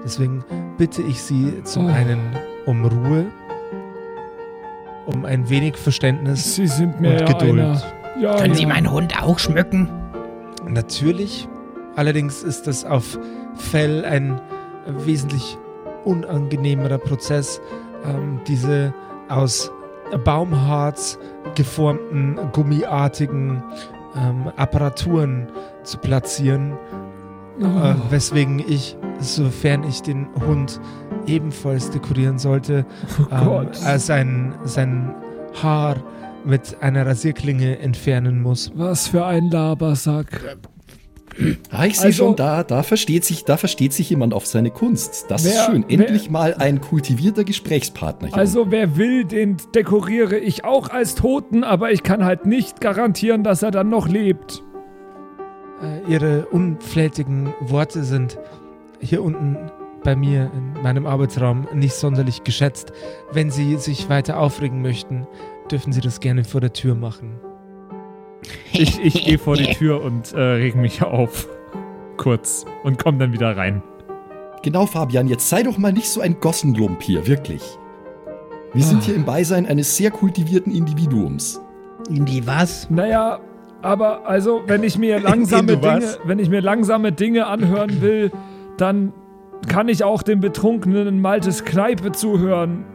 [0.04, 0.43] Deswegen
[0.77, 1.89] bitte ich Sie zum Oh.
[1.89, 2.19] einen
[2.65, 3.25] um Ruhe,
[5.08, 7.60] um ein wenig Verständnis Sie sind mir und Geduld.
[7.60, 7.82] einer.
[8.21, 8.60] Ja, Können ja.
[8.60, 9.89] Sie meinen Hund auch schmücken?
[10.67, 11.47] Natürlich.
[11.95, 13.17] Allerdings ist das auf
[13.55, 14.39] Fell ein
[15.05, 15.57] wesentlich
[16.05, 17.60] unangenehmerer Prozess,
[18.05, 18.93] ähm, diese
[19.27, 19.71] aus
[20.23, 21.17] Baumharz
[21.55, 23.63] geformten, gummiartigen
[24.15, 25.47] ähm, Apparaturen
[25.84, 26.73] zu platzieren,
[27.60, 27.65] Oh.
[27.65, 30.79] äh, weswegen ich, sofern ich den Hund
[31.27, 32.86] ebenfalls dekorieren sollte,
[33.29, 35.13] Oh ähm, äh, sein, sein
[35.62, 35.97] Haar
[36.45, 38.71] mit einer Rasierklinge entfernen muss.
[38.75, 40.58] Was für ein Labersack.
[41.71, 44.69] Ah, ich sehe Also- schon, da, da, versteht sich, da versteht sich jemand auf seine
[44.69, 45.25] Kunst.
[45.30, 45.86] Das ist Wer- schön.
[45.88, 48.38] wer- Endlich mal ein kultivierter Gesprächspartner hier.
[48.38, 53.43] Also wer will, den dekoriere ich auch als Toten, aber ich kann halt nicht garantieren,
[53.43, 54.62] dass er dann noch lebt.
[55.82, 58.38] Äh, ihre unflätigen Worte sind
[58.99, 59.58] hier unten
[60.04, 62.91] bei mir in meinem Arbeitsraum nicht sonderlich geschätzt.
[63.32, 65.27] Wenn Sie sich weiter aufregen möchten,
[65.71, 67.39] dürfen Sie das gerne vor der Tür machen.
[68.71, 71.47] Ich, ich gehe vor die Tür und äh, reg mich auf.
[72.17, 72.65] Kurz.
[72.84, 73.81] Und komm dann wieder rein.
[74.63, 77.63] Genau, Fabian, jetzt sei doch mal nicht so ein Gossenlump hier, wirklich.
[78.73, 79.05] Wir sind Ah.
[79.05, 81.60] hier im Beisein eines sehr kultivierten Individuums.
[82.10, 82.89] In die was?
[82.89, 83.39] Naja,
[83.81, 85.77] aber also, wenn ich mir langsame?
[85.77, 88.31] Dinge, wenn ich mir langsame Dinge anhören will,
[88.77, 89.13] dann
[89.67, 92.86] kann ich auch dem betrunkenen Maltes Kneipe zuhören.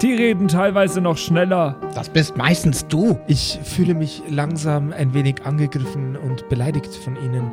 [0.00, 1.76] Die reden teilweise noch schneller.
[1.94, 3.18] Das bist meistens du.
[3.26, 7.52] Ich fühle mich langsam ein wenig angegriffen und beleidigt von Ihnen.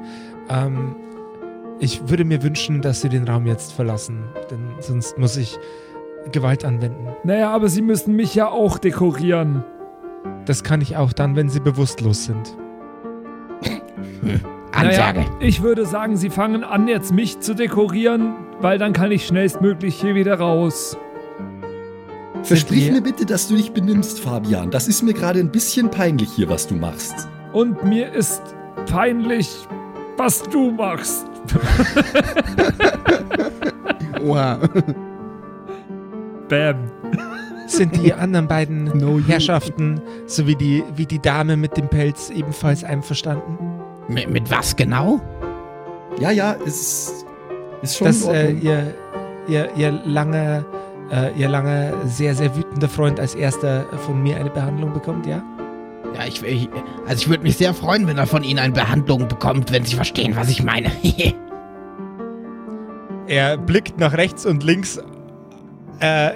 [0.50, 0.96] Ähm,
[1.80, 5.58] ich würde mir wünschen, dass Sie den Raum jetzt verlassen, denn sonst muss ich
[6.32, 7.08] Gewalt anwenden.
[7.24, 9.64] Naja, aber sie müssen mich ja auch dekorieren.
[10.46, 12.58] Das kann ich auch dann, wenn Sie bewusstlos sind.
[14.72, 15.20] Ansage.
[15.20, 19.26] Naja, ich würde sagen, sie fangen an, jetzt mich zu dekorieren, weil dann kann ich
[19.26, 20.98] schnellstmöglich hier wieder raus.
[22.44, 24.72] Versprich mir bitte, dass du dich benimmst, Fabian.
[24.72, 27.28] Das ist mir gerade ein bisschen peinlich hier, was du machst.
[27.54, 28.42] Und mir ist
[28.88, 29.50] peinlich,
[30.18, 31.26] was du machst.
[34.24, 34.60] Oha.
[36.50, 36.92] Bam.
[37.68, 39.20] Sind die anderen beiden No.
[39.20, 43.58] Herrschaften sowie die, wie die Dame mit dem Pelz ebenfalls einverstanden?
[44.08, 45.22] Mit, mit was genau?
[46.20, 47.24] Ja, ja, es
[47.82, 48.96] ist schon Dass äh, ihr,
[49.48, 50.66] ihr, ihr lange,
[51.12, 55.44] äh, ihr lange sehr, sehr wütender Freund als erster von mir eine Behandlung bekommt, ja?
[56.16, 56.70] Ja, ich, ich
[57.08, 59.96] also ich würde mich sehr freuen, wenn er von Ihnen eine Behandlung bekommt, wenn Sie
[59.96, 60.92] verstehen, was ich meine.
[63.28, 65.00] Er blickt nach rechts und links,
[66.00, 66.32] äh,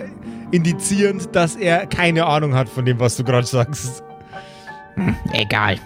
[0.51, 4.03] indizierend, dass er keine Ahnung hat von dem, was du gerade sagst.
[5.33, 5.77] Egal.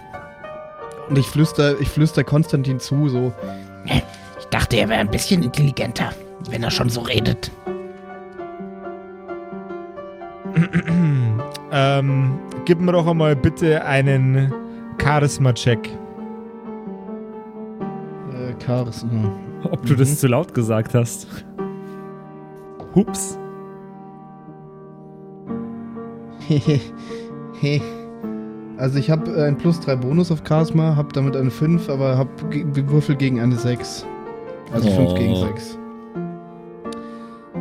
[1.08, 3.32] Und ich flüster, ich flüster Konstantin zu, so.
[4.38, 6.12] Ich dachte, er wäre ein bisschen intelligenter,
[6.50, 7.50] wenn er schon so redet.
[11.72, 14.52] ähm, gib mir doch einmal bitte einen
[15.02, 15.88] Charisma-Check.
[18.32, 19.02] Äh, Charis.
[19.02, 19.30] hm.
[19.70, 21.26] Ob du das zu laut gesagt hast.
[22.94, 23.38] Hups.
[28.78, 32.30] also ich habe ein plus 3 Bonus auf Charisma, habe damit eine 5, aber habe
[32.90, 34.06] Würfel gegen eine 6.
[34.72, 35.14] Also 5 Oh.
[35.14, 35.78] gegen 6.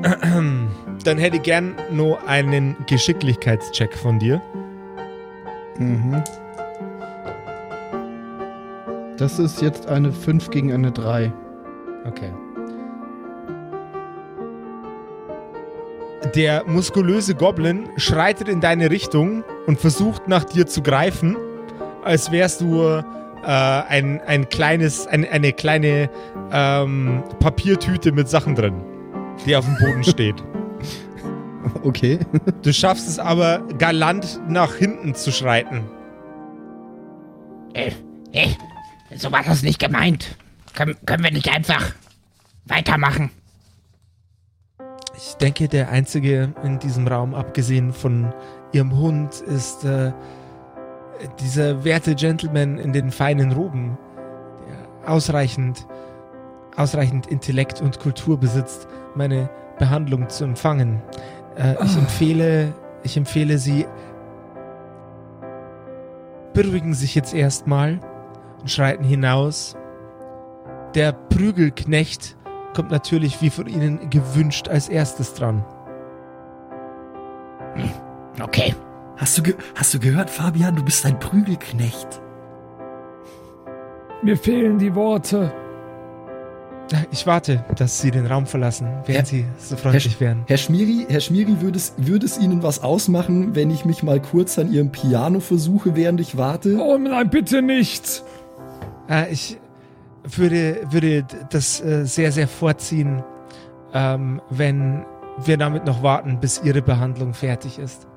[1.08, 4.42] Dann hätte ich gern nur einen Geschicklichkeitscheck von dir.
[5.78, 6.22] Mhm.
[9.16, 11.32] Das ist jetzt eine 5 gegen eine 3.
[12.06, 12.34] Okay.
[16.36, 21.38] Der muskulöse Goblin schreitet in deine Richtung und versucht nach dir zu greifen,
[22.04, 23.02] als wärst du äh,
[23.46, 26.10] ein, ein kleines, ein, eine kleine
[26.52, 28.82] ähm, Papiertüte mit Sachen drin,
[29.46, 30.44] die auf dem Boden steht.
[31.84, 32.20] Okay.
[32.64, 35.84] Du schaffst es aber galant nach hinten zu schreiten.
[37.74, 37.92] Äh,
[38.34, 38.50] äh,
[39.16, 40.36] so war das nicht gemeint.
[40.74, 41.94] Können, können wir nicht einfach
[42.66, 43.32] weitermachen?
[45.16, 48.34] Ich denke, der einzige in diesem Raum, abgesehen von
[48.72, 50.12] ihrem Hund, ist äh,
[51.40, 53.98] dieser werte Gentleman in den feinen Roben,
[54.68, 55.88] der ausreichend,
[56.76, 61.02] ausreichend Intellekt und Kultur besitzt, meine Behandlung zu empfangen.
[61.58, 63.86] Äh, ich empfehle, ich empfehle Sie,
[66.54, 68.00] beruhigen sich jetzt erstmal
[68.62, 69.76] und schreiten hinaus.
[70.96, 72.38] Der Prügelknecht
[72.76, 75.64] kommt natürlich wie von Ihnen gewünscht als erstes dran.
[78.42, 78.76] Okay.
[79.18, 80.76] Hast du, ge hast du gehört, Fabian?
[80.76, 82.22] Du bist ein Prügelknecht.
[84.22, 85.52] Mir fehlen die Worte.
[87.12, 90.44] Ich warte, dass Sie den Raum verlassen, wenn Herr- Sie so freundlich wären.
[90.48, 94.22] Herr Schmiri, Herr Schmiri, würde es, würde es Ihnen was ausmachen, wenn ich mich mal
[94.22, 96.78] kurz an Ihrem Piano versuche, während ich warte?
[96.80, 98.24] Oh nein, bitte nicht.
[99.10, 99.58] Äh, ich
[100.24, 103.24] würde, würde das äh, sehr, sehr vorziehen,
[103.94, 105.06] ähm, wenn
[105.44, 108.08] wir damit noch warten, bis Ihre Behandlung fertig ist.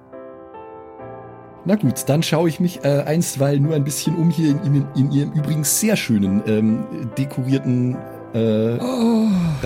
[1.65, 4.87] Na gut, dann schaue ich mich äh, einstweilen nur ein bisschen um hier in, in,
[4.97, 6.85] in Ihrem übrigens sehr schönen, ähm,
[7.19, 7.97] dekorierten
[8.33, 8.79] äh,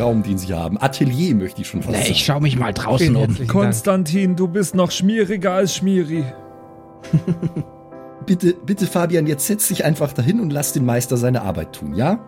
[0.00, 0.80] Raum, den Sie haben.
[0.80, 2.12] Atelier möchte ich schon fast Nee, sagen.
[2.12, 3.34] ich schaue mich mal draußen um.
[3.36, 3.48] Dank.
[3.48, 6.24] Konstantin, du bist noch schmieriger als Schmieri.
[8.26, 11.94] Bitte, bitte, Fabian, jetzt setz dich einfach dahin und lass den Meister seine Arbeit tun,
[11.94, 12.18] ja?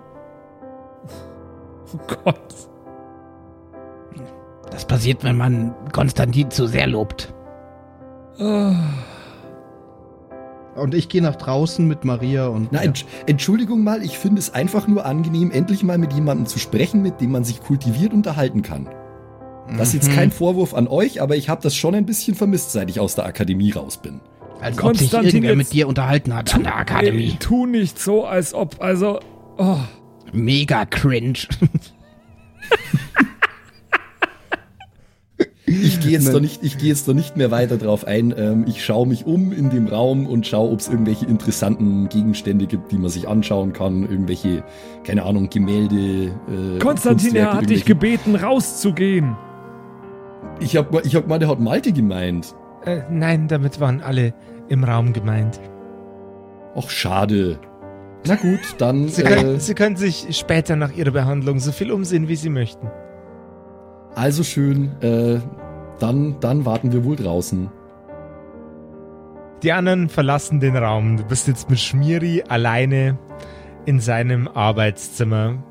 [1.95, 2.55] Oh Gott.
[4.71, 7.33] Das passiert, wenn man Konstantin zu sehr lobt.
[10.77, 12.71] Und ich gehe nach draußen mit Maria und.
[12.73, 16.59] Na, Entsch- Entschuldigung mal, ich finde es einfach nur angenehm, endlich mal mit jemandem zu
[16.59, 18.89] sprechen, mit dem man sich kultiviert unterhalten kann.
[19.79, 20.15] Das ist jetzt Mhm.
[20.15, 23.15] kein Vorwurf an euch, aber ich habe das schon ein bisschen vermisst, seit ich aus
[23.17, 24.21] der Akademie raus bin.
[24.61, 27.31] Als ob sich Konstantin, irgendwer mit dir unterhalten hat an der Akademie.
[27.33, 29.19] Ey, tu nicht so, als ob, also.
[29.59, 29.79] Oh.
[30.33, 31.39] Mega cringe.
[36.09, 38.35] Gehe jetzt, nicht, ich gehe jetzt doch nicht mehr weiter drauf ein.
[38.37, 42.67] Ähm, ich schaue mich um in dem Raum und schaue, ob es irgendwelche interessanten Gegenstände
[42.67, 44.03] gibt, die man sich anschauen kann.
[44.03, 44.65] Irgendwelche,
[45.05, 46.33] keine Ahnung, Gemälde.
[46.49, 49.37] Äh, Konstantin, er hat dich gebeten, rauszugehen.
[50.61, 52.55] Ich hab, ich hab gemeint, er hat Malte gemeint.
[52.85, 54.33] Äh, nein, damit waren alle
[54.69, 55.61] im Raum gemeint.
[56.75, 57.59] Ach, schade.
[58.27, 59.09] Na gut, dann.
[59.09, 62.49] Sie, Äh, können, Sie können sich später nach Ihrer Behandlung so viel umsehen, wie Sie
[62.51, 62.89] möchten.
[64.15, 64.91] also schön.
[65.03, 65.39] Äh,
[65.99, 67.71] dann, dann warten wir wohl draußen.
[69.63, 71.17] Die anderen verlassen den Raum.
[71.17, 73.19] Du bist jetzt mit Schmiri alleine
[73.87, 75.63] in seinem Arbeitszimmer.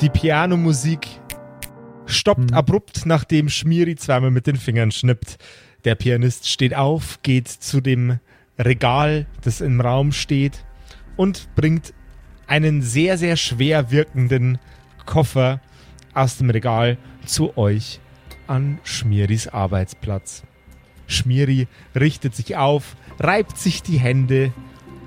[0.00, 1.08] Die Pianomusik
[2.06, 2.56] stoppt Hm.
[2.56, 5.38] abrupt, nachdem Schmiri zweimal mit den Fingern schnippt.
[5.84, 8.18] Der Pianist steht auf, geht zu dem
[8.58, 10.64] Regal, das im Raum steht,
[11.16, 11.94] und bringt
[12.46, 14.58] einen sehr, sehr schwer wirkenden
[15.06, 15.60] Koffer
[16.12, 18.00] aus dem Regal zu euch
[18.46, 20.42] an Schmiris Arbeitsplatz.
[21.06, 24.52] Schmiri richtet sich auf, reibt sich die Hände,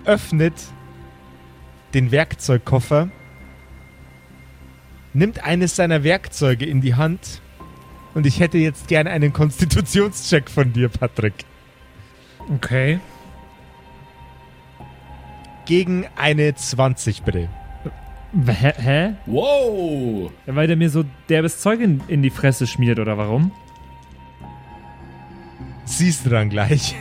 [0.05, 0.53] öffnet
[1.93, 3.09] den Werkzeugkoffer,
[5.13, 7.41] nimmt eines seiner Werkzeuge in die Hand
[8.13, 11.45] und ich hätte jetzt gerne einen Konstitutionscheck von dir, Patrick.
[12.53, 12.99] Okay.
[15.65, 17.49] Gegen eine 20, bitte.
[18.45, 18.73] Hä?
[18.77, 19.13] Hä?
[19.25, 20.31] Wow!
[20.45, 23.51] Ja, Weil der mir so derbes Zeug in, in die Fresse schmiert, oder warum?
[25.85, 26.95] Siehst du dann gleich.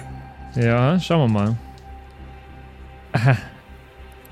[0.54, 1.56] Ja, schauen wir mal.
[3.12, 3.36] Aha.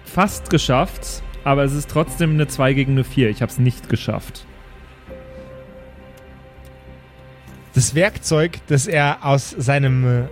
[0.04, 3.30] Fast geschafft, aber es ist trotzdem eine 2 gegen eine 4.
[3.30, 4.46] Ich habe es nicht geschafft.
[7.74, 10.28] Das Werkzeug, das er aus seinem äh,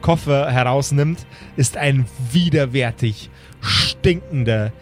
[0.00, 3.30] Koffer herausnimmt, ist ein widerwärtig
[3.60, 4.72] stinkender,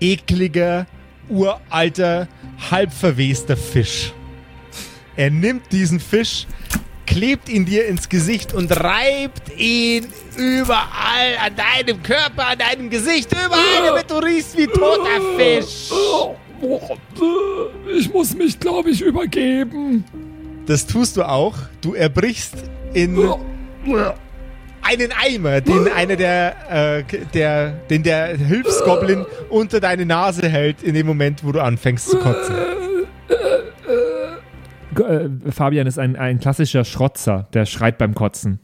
[0.00, 0.86] ekliger,
[1.28, 2.28] uralter,
[2.70, 4.12] halb verwester Fisch.
[5.16, 6.46] Er nimmt diesen Fisch,
[7.06, 13.30] klebt ihn dir ins Gesicht und reibt ihn überall an deinem Körper, an deinem Gesicht,
[13.32, 15.90] überall, damit du riechst wie toter Fisch.
[17.96, 20.04] Ich muss mich, glaube ich, übergeben.
[20.66, 21.56] Das tust du auch.
[21.80, 22.54] Du erbrichst
[22.94, 23.16] in
[24.90, 30.94] einen Eimer, den einer der, äh, der, den der Hilfsgoblin unter deine Nase hält, in
[30.94, 32.56] dem Moment, wo du anfängst zu kotzen.
[34.98, 38.58] Äh, Fabian ist ein, ein klassischer Schrotzer, der schreit beim Kotzen.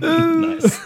[0.00, 0.80] Nice.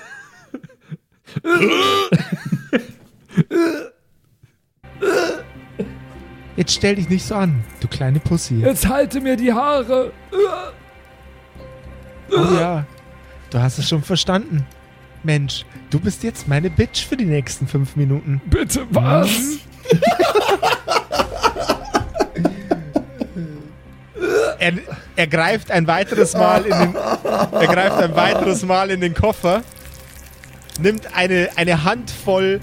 [6.56, 8.60] Jetzt stell dich nicht so an, du kleine Pussy.
[8.60, 10.12] Jetzt halte mir die Haare.
[12.32, 12.84] Oh ja,
[13.50, 14.66] du hast es schon verstanden.
[15.22, 18.40] Mensch, du bist jetzt meine Bitch für die nächsten fünf Minuten.
[18.46, 19.28] Bitte was?
[24.60, 24.74] Er,
[25.16, 29.62] er greift ein weiteres Mal in den, er greift ein weiteres Mal in den Koffer,
[30.78, 32.60] nimmt eine, eine Handvoll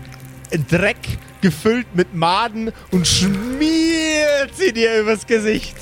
[0.69, 0.97] Dreck
[1.41, 5.75] gefüllt mit Maden und schmiert sie dir übers Gesicht,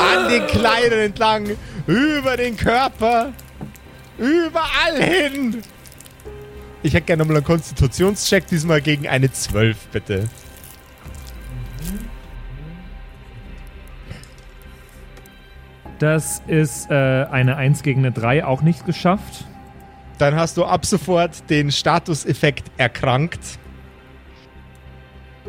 [0.00, 1.56] an den Kleidern entlang,
[1.86, 3.32] über den Körper,
[4.18, 5.62] überall hin.
[6.82, 10.28] Ich hätte gerne nochmal einen Konstitutionscheck, diesmal gegen eine 12, bitte.
[15.98, 16.94] Das ist äh,
[17.30, 19.44] eine 1 gegen eine 3, auch nicht geschafft.
[20.16, 23.58] Dann hast du ab sofort den Statuseffekt erkrankt.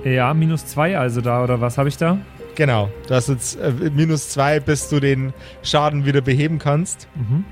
[0.04, 2.18] Ja, minus 2 also da, oder was habe ich da?
[2.62, 5.34] Genau, du hast jetzt äh, minus zwei, bis du den
[5.64, 7.08] Schaden wieder beheben kannst.
[7.16, 7.44] Mhm.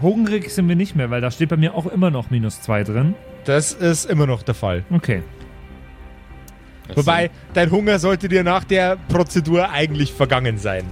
[0.00, 2.84] Hungrig sind wir nicht mehr, weil da steht bei mir auch immer noch minus 2
[2.84, 3.16] drin.
[3.44, 4.84] Das ist immer noch der Fall.
[4.88, 5.24] Okay.
[6.94, 10.84] Wobei, dein Hunger sollte dir nach der Prozedur eigentlich vergangen sein.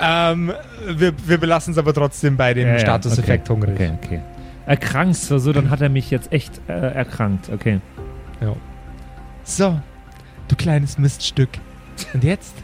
[0.00, 0.52] Ähm,
[0.86, 3.52] wir, wir belassen es aber trotzdem bei dem Ja, ja, Statuseffekt okay.
[3.52, 3.74] hungrig.
[3.74, 4.20] Okay, okay.
[4.66, 7.50] Erkrankt, so, so, dann hat er mich jetzt echt äh, erkrankt.
[7.52, 7.80] Okay.
[9.42, 9.80] So,
[10.46, 11.48] du kleines Miststück.
[12.14, 12.54] Und jetzt,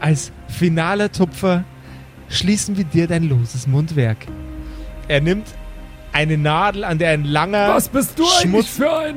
[0.00, 1.64] als finaler Tupfer,
[2.28, 4.18] schließen wir dir dein loses Mundwerk.
[5.08, 5.46] Er nimmt
[6.12, 9.16] eine Nadel, an der ein langer, Was bist du eigentlich Schmutz- für ein,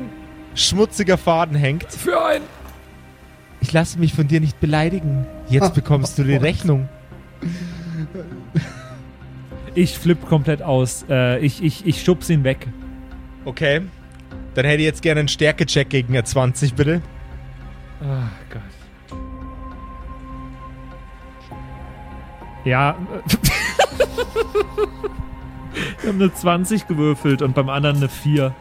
[0.54, 1.84] schmutziger Faden hängt.
[1.92, 2.42] für ein...
[3.60, 5.26] Ich lasse mich von dir nicht beleidigen.
[5.48, 6.88] Jetzt bekommst du die Rechnung.
[9.74, 11.04] Ich flipp komplett aus.
[11.08, 12.66] Äh, ich, ich, ich schubs ihn weg.
[13.44, 13.82] Okay.
[14.54, 17.02] Dann hätte ich jetzt gerne einen Stärkecheck gegen eine 20, bitte.
[18.00, 18.62] Ach Gott.
[22.66, 22.96] Ja.
[26.02, 28.52] Wir haben eine 20 gewürfelt und beim anderen eine 4.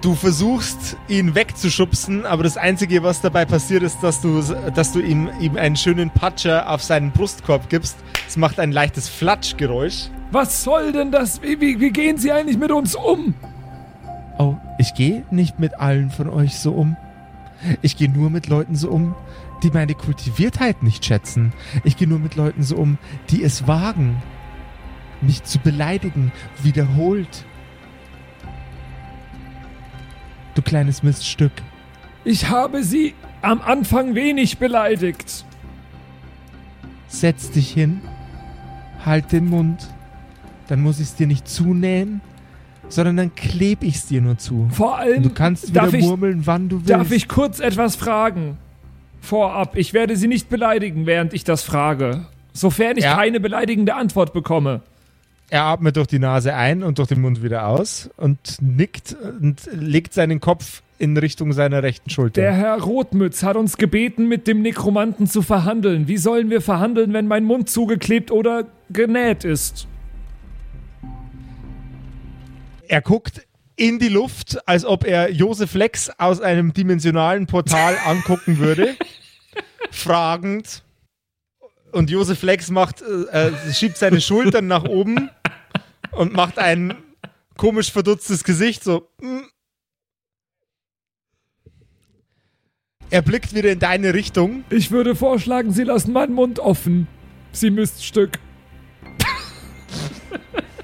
[0.00, 4.42] Du versuchst, ihn wegzuschubsen, aber das Einzige, was dabei passiert, ist, dass du,
[4.74, 7.96] dass du ihm, ihm einen schönen Patscher auf seinen Brustkorb gibst.
[8.28, 10.08] Es macht ein leichtes Flatschgeräusch.
[10.30, 11.42] Was soll denn das?
[11.42, 13.34] Wie, wie, wie gehen Sie eigentlich mit uns um?
[14.38, 16.96] Oh, ich gehe nicht mit allen von euch so um.
[17.82, 19.16] Ich gehe nur mit Leuten so um,
[19.62, 21.52] die meine Kultiviertheit nicht schätzen.
[21.84, 22.98] Ich gehe nur mit Leuten so um,
[23.30, 24.22] die es wagen,
[25.20, 26.32] mich zu beleidigen,
[26.62, 27.44] wiederholt.
[30.54, 31.52] Du kleines Miststück.
[32.24, 35.44] Ich habe sie am Anfang wenig beleidigt.
[37.06, 38.00] Setz dich hin,
[39.04, 39.88] halt den Mund.
[40.66, 42.20] Dann muss ich es dir nicht zunähen,
[42.88, 44.68] sondern dann kleb ich es dir nur zu.
[44.70, 46.90] Vor allem Und du kannst wieder ich, murmeln, wann du willst.
[46.90, 48.58] darf ich kurz etwas fragen.
[49.20, 52.26] Vorab, ich werde sie nicht beleidigen, während ich das frage.
[52.52, 53.14] Sofern ich Ja.
[53.16, 54.80] keine beleidigende Antwort bekomme.
[55.50, 59.68] Er atmet durch die Nase ein und durch den Mund wieder aus und nickt und
[59.72, 62.40] legt seinen Kopf in Richtung seiner rechten Schulter.
[62.42, 66.08] Der Herr Rotmütz hat uns gebeten, mit dem Nekromanten zu verhandeln.
[66.08, 69.86] Wie sollen wir verhandeln, wenn mein Mund zugeklebt oder genäht ist?
[72.90, 73.46] er guckt
[73.78, 78.96] in die Luft, als ob er Josef Lex aus einem dimensionalen Portal angucken würde.
[79.90, 80.82] fragend.
[81.92, 85.30] Und Josef Lex macht, äh, äh, schiebt seine Schultern nach oben
[86.10, 86.94] und macht ein
[87.56, 89.08] komisch verdutztes Gesicht, so.
[89.20, 89.40] mm.
[93.10, 94.64] Er blickt wieder in deine Richtung.
[94.68, 97.08] Ich würde vorschlagen, Sie lassen meinen Mund offen.
[97.52, 98.38] Sie Miststück.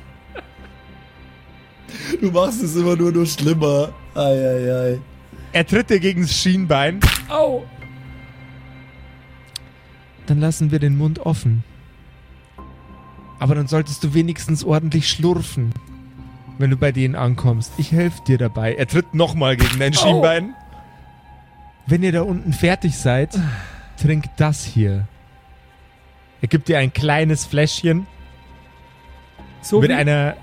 [2.21, 3.91] Du machst es immer nur nur schlimmer.
[4.15, 5.01] Eieiei.
[5.53, 7.01] Er tritt dir gegen das Schienbein.
[7.29, 7.65] Au!
[10.27, 11.63] Dann lassen wir den Mund offen.
[13.39, 15.73] Aber dann solltest du wenigstens ordentlich schlurfen,
[16.59, 17.73] wenn du bei denen ankommst.
[17.77, 18.75] Ich helfe dir dabei.
[18.75, 20.55] Er tritt nochmal gegen dein Schienbein.
[21.87, 23.39] Wenn ihr da unten fertig seid,
[24.01, 25.07] trink das hier.
[26.41, 28.07] Er gibt dir ein kleines Fläschchen
[29.61, 30.37] So, mit wie, einer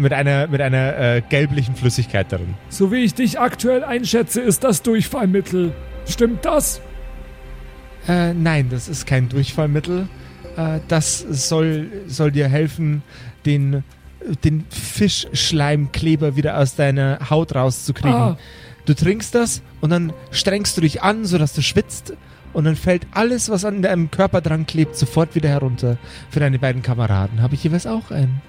[0.00, 2.54] mit einer mit einer äh, gelblichen Flüssigkeit darin.
[2.68, 5.72] so wie ich dich aktuell einschätze, ist das Durchfallmittel.
[6.06, 6.80] Stimmt das?
[8.08, 10.08] Äh, nein, das ist kein Durchfallmittel.
[10.56, 13.02] Äh, das soll, soll dir helfen,
[13.46, 13.84] den,
[14.44, 18.12] den Fischschleimkleber wieder aus deiner Haut rauszukriegen.
[18.12, 18.38] Ah.
[18.86, 22.14] Du trinkst das und dann strengst du dich an, sodass du schwitzt.
[22.52, 25.98] Und dann fällt alles, was an deinem Körper dran klebt, sofort wieder herunter.
[26.30, 28.42] Für deine beiden Kameraden habe ich jeweils auch einen.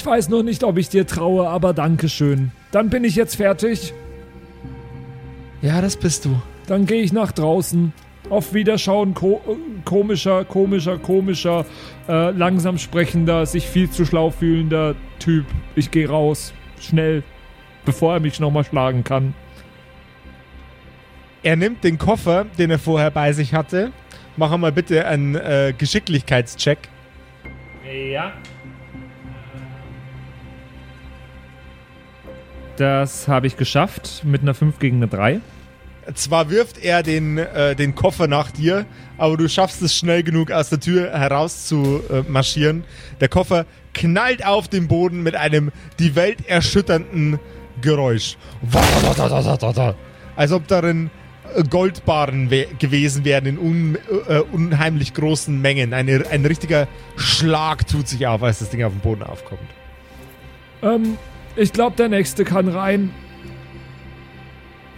[0.00, 2.52] Ich weiß noch nicht, ob ich dir traue, aber danke schön.
[2.70, 3.92] Dann bin ich jetzt fertig.
[5.60, 6.40] Ja, das bist du.
[6.66, 7.92] Dann gehe ich nach draußen.
[8.30, 11.66] Auf Wiederschauen, ko äh, komischer, komischer, komischer,
[12.08, 15.44] äh, langsam sprechender, sich viel zu schlau fühlender Typ.
[15.76, 16.54] Ich gehe raus.
[16.80, 17.22] Schnell.
[17.84, 19.34] Bevor er mich nochmal schlagen kann.
[21.42, 23.92] Er nimmt den Koffer, den er vorher bei sich hatte.
[24.38, 26.88] Mach mal bitte einen äh, Geschicklichkeitscheck.
[28.10, 28.32] Ja.
[32.80, 35.40] Das habe ich geschafft mit einer 5 gegen eine 3.
[36.14, 38.86] Zwar wirft er den, äh, den Koffer nach dir,
[39.18, 42.84] aber du schaffst es schnell genug aus der Tür heraus zu äh, marschieren.
[43.20, 47.38] Der Koffer knallt auf den Boden mit einem die Welt erschütternden
[47.82, 48.38] Geräusch.
[50.34, 51.10] Als ob darin
[51.54, 55.92] äh, Goldbarren we gewesen wären in un äh, unheimlich großen Mengen.
[55.92, 59.68] Eine, ein richtiger Schlag tut sich auf, als das Ding auf den Boden aufkommt.
[60.82, 61.18] Ähm,
[61.56, 63.10] ich glaube, der nächste kann rein.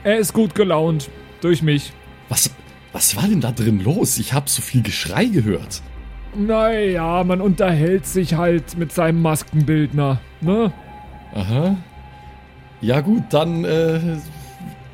[0.05, 1.11] Er ist gut gelaunt.
[1.41, 1.93] Durch mich.
[2.29, 2.51] Was,
[2.93, 4.19] was war denn da drin los?
[4.19, 5.83] Ich habe so viel Geschrei gehört.
[6.35, 10.73] Naja, man unterhält sich halt mit seinem Maskenbildner, ne?
[11.35, 11.77] Aha.
[12.81, 14.01] Ja gut, dann, äh,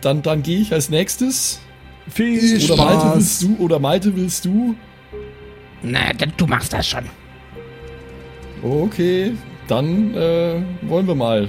[0.01, 1.61] dann, dann gehe ich als nächstes.
[2.09, 3.15] Viel Oder Malte Spaß.
[3.15, 3.57] willst du?
[3.59, 4.75] Oder Malte willst du?
[5.83, 7.05] Na, du machst das schon.
[8.63, 9.33] Okay,
[9.69, 11.49] dann äh, wollen wir mal.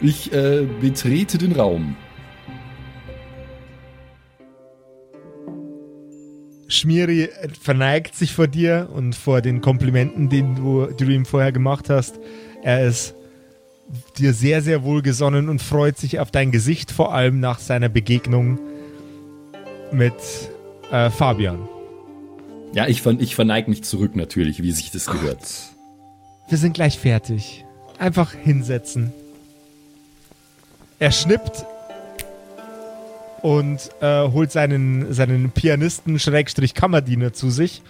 [0.00, 1.96] Ich äh, betrete den Raum.
[6.68, 7.28] Schmiri
[7.60, 11.88] verneigt sich vor dir und vor den Komplimenten, den du, die du ihm vorher gemacht
[11.88, 12.18] hast.
[12.62, 13.14] Er ist
[14.18, 18.58] dir sehr, sehr wohlgesonnen und freut sich auf dein Gesicht, vor allem nach seiner Begegnung
[19.92, 20.14] mit
[20.90, 21.68] äh, Fabian.
[22.74, 25.38] Ja, ich, ver ich verneige mich zurück natürlich, wie sich das gehört.
[26.48, 27.64] Wir sind gleich fertig.
[27.98, 29.12] Einfach hinsetzen.
[30.98, 31.64] Er schnippt
[33.42, 37.82] und äh, holt seinen, seinen Pianisten Schrägstrich Kammerdiener zu sich.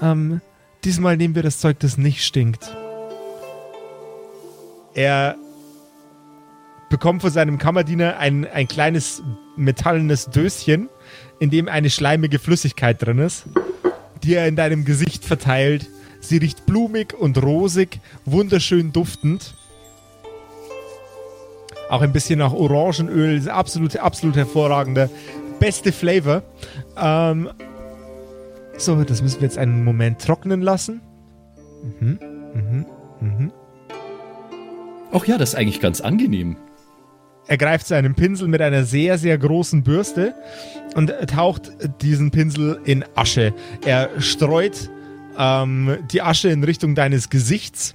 [0.00, 0.40] Ähm,
[0.84, 2.72] diesmal nehmen wir das Zeug, das nicht stinkt.
[4.94, 5.34] Er
[6.88, 9.22] bekommt von seinem Kammerdiener ein, ein kleines
[9.56, 10.88] metallenes Döschen,
[11.40, 13.46] in dem eine schleimige Flüssigkeit drin ist,
[14.24, 15.88] die er in deinem Gesicht verteilt.
[16.20, 19.54] Sie riecht blumig und rosig, wunderschön duftend.
[21.90, 23.48] Auch ein bisschen nach Orangenöl.
[23.50, 25.10] Absolut, absolut hervorragender.
[25.58, 26.42] Beste Flavor.
[26.96, 27.50] Ähm,
[28.78, 31.02] so, das müssen wir jetzt einen Moment trocknen lassen.
[32.00, 32.18] Mhm,
[32.54, 32.86] mhm,
[33.20, 33.52] mhm.
[35.12, 36.56] Ach ja, das ist eigentlich ganz angenehm.
[37.48, 40.34] Er greift zu einem Pinsel mit einer sehr, sehr großen Bürste
[40.94, 43.52] und taucht diesen Pinsel in Asche.
[43.84, 44.90] Er streut
[45.38, 47.94] ähm, die Asche in Richtung deines Gesichts.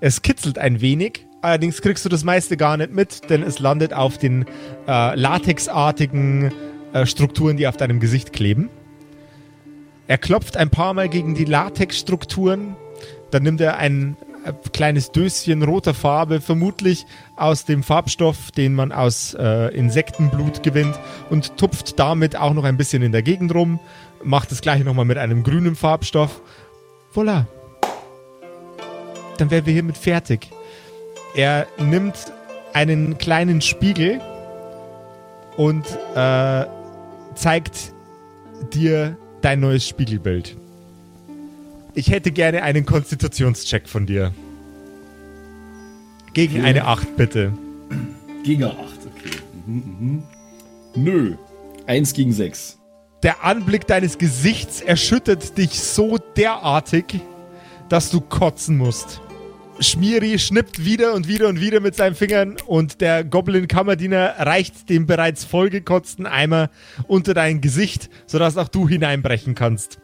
[0.00, 3.92] Es kitzelt ein wenig, allerdings kriegst du das meiste gar nicht mit, denn es landet
[3.92, 4.44] auf den
[4.86, 6.52] äh, latexartigen
[6.92, 8.68] äh, Strukturen, die auf deinem Gesicht kleben.
[10.08, 12.76] Er klopft ein paar Mal gegen die Latexstrukturen,
[13.30, 14.16] dann nimmt er ein
[14.72, 20.98] kleines Döschen roter Farbe, vermutlich aus dem Farbstoff, den man aus äh, Insektenblut gewinnt,
[21.30, 23.80] und tupft damit auch noch ein bisschen in der Gegend rum,
[24.22, 26.40] macht das gleiche nochmal mit einem grünen Farbstoff.
[27.12, 27.46] Voila.
[29.38, 30.50] Dann wären wir hiermit fertig.
[31.34, 32.32] Er nimmt
[32.72, 34.20] einen kleinen Spiegel
[35.56, 36.64] und äh,
[37.34, 37.92] zeigt
[38.72, 40.56] dir dein neues Spiegelbild.
[41.96, 44.32] Ich hätte gerne einen Konstitutionscheck von dir.
[46.34, 46.66] Gegen Okay.
[46.66, 47.52] eine 8, bitte.
[48.44, 49.36] Giga 8, okay.
[49.66, 50.22] Mhm, mhm.
[50.94, 51.36] Nö.
[51.86, 52.78] 1 gegen 6.
[53.22, 57.18] Der Anblick deines Gesichts erschüttert dich so derartig,
[57.88, 59.22] dass du kotzen musst.
[59.80, 65.06] Schmieri schnippt wieder und wieder und wieder mit seinen Fingern und der Goblin-Kammerdiener reicht den
[65.06, 66.68] bereits vollgekotzten Eimer
[67.06, 69.98] unter dein Gesicht, sodass auch du hineinbrechen kannst.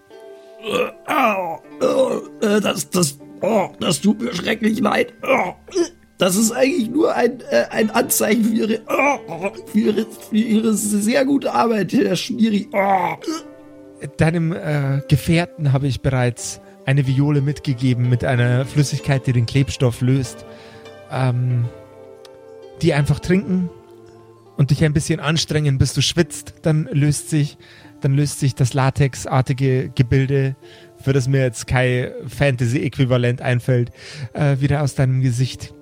[1.82, 5.12] Äh, das, das, oh, das tut mir schrecklich leid.
[5.22, 5.54] Oh,
[6.18, 10.74] das ist eigentlich nur ein, äh, ein Anzeichen für ihre, oh, für ihre, für ihre
[10.74, 12.68] sehr gute Arbeit, Herr Schmieri.
[12.72, 13.14] Oh.
[14.16, 20.00] Deinem äh, Gefährten habe ich bereits eine Viole mitgegeben mit einer Flüssigkeit, die den Klebstoff
[20.00, 20.44] löst.
[21.10, 21.66] Ähm,
[22.82, 23.70] die einfach trinken
[24.56, 26.54] und dich ein bisschen anstrengen, bis du schwitzt.
[26.62, 27.56] Dann löst sich,
[28.00, 30.56] dann löst sich das latexartige Gebilde,
[31.03, 33.90] für das mir jetzt kein Fantasy-Äquivalent einfällt,
[34.32, 35.74] äh, wieder aus deinem Gesicht.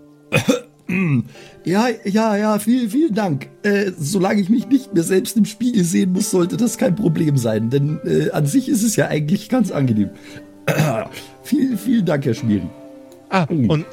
[1.64, 3.48] Ja, ja, ja, vielen, vielen Dank.
[3.62, 7.36] Äh, solange ich mich nicht mehr selbst im Spiegel sehen muss, sollte das kein Problem
[7.36, 10.10] sein, denn äh, an sich ist es ja eigentlich ganz angenehm.
[11.42, 12.68] vielen, vielen Dank, Herr Schmieri.
[13.28, 13.86] Ah, und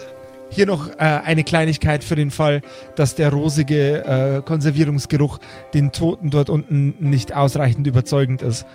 [0.49, 2.61] hier noch äh, eine Kleinigkeit für den Fall,
[2.95, 5.39] dass der rosige äh, Konservierungsgeruch
[5.73, 8.65] den Toten dort unten nicht ausreichend überzeugend ist.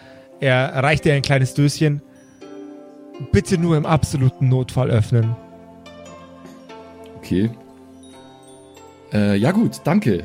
[0.40, 2.02] Er reicht dir ein kleines Döschen.
[3.30, 5.36] Bitte nur im absoluten Notfall öffnen.
[7.18, 7.50] Okay.
[9.12, 10.24] Äh, ja gut, danke.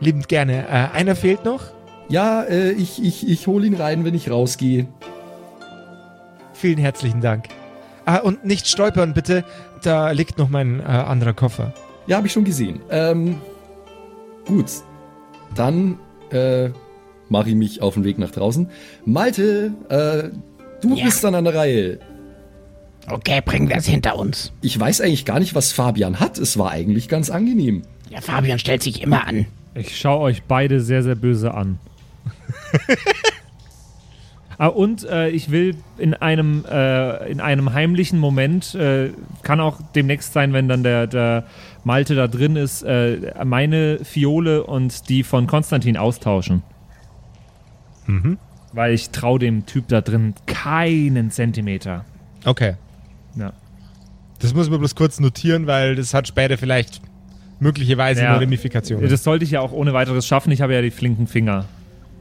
[0.00, 0.66] Liebend gerne.
[0.68, 1.62] Äh, einer fehlt noch.
[2.08, 4.86] Ja, äh, ich, ich, ich hole ihn rein, wenn ich rausgehe.
[6.52, 7.46] Vielen herzlichen Dank.
[8.04, 9.44] Ah, und nicht stolpern, bitte.
[9.82, 11.72] Da liegt noch mein äh, anderer Koffer.
[12.06, 12.80] Ja, habe ich schon gesehen.
[12.90, 13.40] Ähm,
[14.46, 14.66] gut.
[15.54, 15.98] Dann
[16.30, 16.70] äh,
[17.28, 18.68] mache ich mich auf den Weg nach draußen.
[19.04, 20.30] Malte, äh,
[20.82, 21.04] du Ja.
[21.04, 21.98] bist dann an der Reihe.
[23.06, 24.52] Okay, bringen wir es hinter uns.
[24.62, 26.38] Ich weiß eigentlich gar nicht, was Fabian hat.
[26.38, 27.82] Es war eigentlich ganz angenehm.
[28.10, 29.46] Ja, Fabian stellt sich immer an.
[29.74, 31.78] Ich schaue euch beide sehr, sehr böse an.
[34.58, 39.10] ah, und äh, ich will in einem, äh, in einem heimlichen Moment, äh,
[39.42, 41.44] kann auch demnächst sein, wenn dann der, der
[41.82, 46.62] Malte da drin ist, äh, meine Fiole und die von Konstantin austauschen.
[48.72, 52.04] Weil ich traue dem Typ da drin keinen Zentimeter.
[52.44, 52.74] Okay.
[53.36, 53.52] Ja.
[54.40, 57.00] Das muss man bloß kurz notieren, weil das hat später vielleicht
[57.60, 58.34] möglicherweise Ja.
[58.34, 59.08] eine Ramifikation.
[59.08, 60.50] Das sollte ich ja auch ohne weiteres schaffen.
[60.52, 61.66] Ich habe ja die flinken Finger.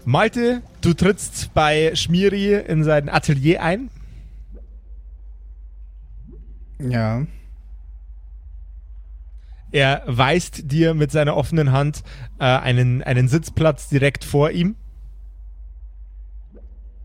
[0.06, 3.90] Malte, du trittst bei Schmiri in sein Atelier ein.
[6.80, 7.26] Ja.
[9.72, 12.04] Er weist dir mit seiner offenen Hand
[12.40, 14.76] äh, einen, einen Sitzplatz direkt vor ihm.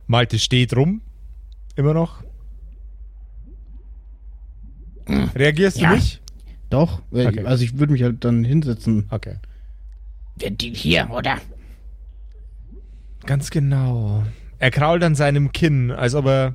[0.06, 1.00] Malte steht rum.
[1.76, 2.22] Immer noch.
[5.34, 5.90] Reagierst Ja.
[5.90, 6.20] du nicht?
[6.70, 7.02] Doch.
[7.10, 7.44] Okay.
[7.44, 9.06] Also ich würde mich halt dann hinsetzen.
[9.10, 9.36] Okay.
[10.36, 11.38] Die- die Hier, oder?
[13.26, 14.24] Ganz genau.
[14.58, 16.54] Er krault an seinem Kinn, als ob er,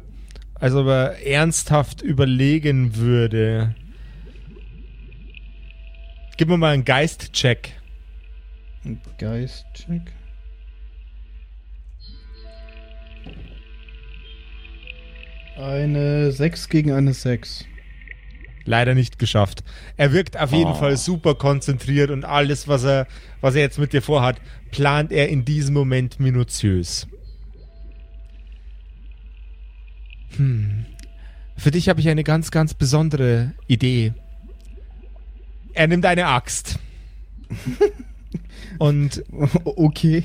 [0.55, 3.75] als ob er ernsthaft überlegen würde.
[6.37, 7.71] Gib mir mal einen Geist-Check.
[9.17, 10.01] Geist-Check.
[15.57, 17.65] Eine 6 gegen eine 6.
[18.65, 19.63] Leider nicht geschafft.
[19.97, 23.07] Er wirkt auf jeden Fall super konzentriert und alles, was er,
[23.41, 24.39] was er jetzt mit dir vorhat,
[24.71, 27.07] plant er in diesem Moment minutiös.
[30.37, 30.85] Hm.
[31.57, 34.13] Für dich habe ich eine ganz, ganz besondere Idee.
[35.73, 36.79] Er nimmt eine Axt.
[38.79, 39.23] und
[39.63, 40.23] Okay.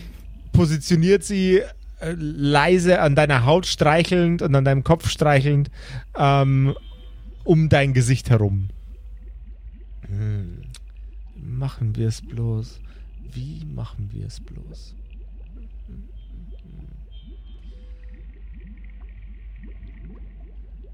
[0.52, 1.62] positioniert sie
[2.00, 5.70] äh, leise an deiner Haut streichelnd und an deinem Kopf streichelnd
[6.16, 6.74] ähm,
[7.48, 8.68] um dein Gesicht herum.
[10.06, 10.60] Hm.
[11.34, 12.78] Machen wir es bloß.
[13.32, 14.94] Wie machen wir es bloß?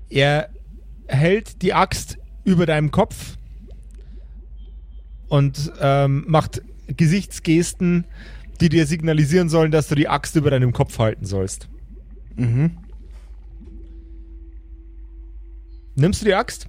[0.09, 0.49] Er
[1.09, 3.37] hält die Axt über deinem Kopf
[5.27, 8.05] und ähm, macht Gesichtsgesten,
[8.61, 11.69] die dir signalisieren sollen, dass du die Axt über deinem Kopf halten sollst.
[12.37, 12.79] Mhm.
[15.97, 16.66] Nimmst du die Axt?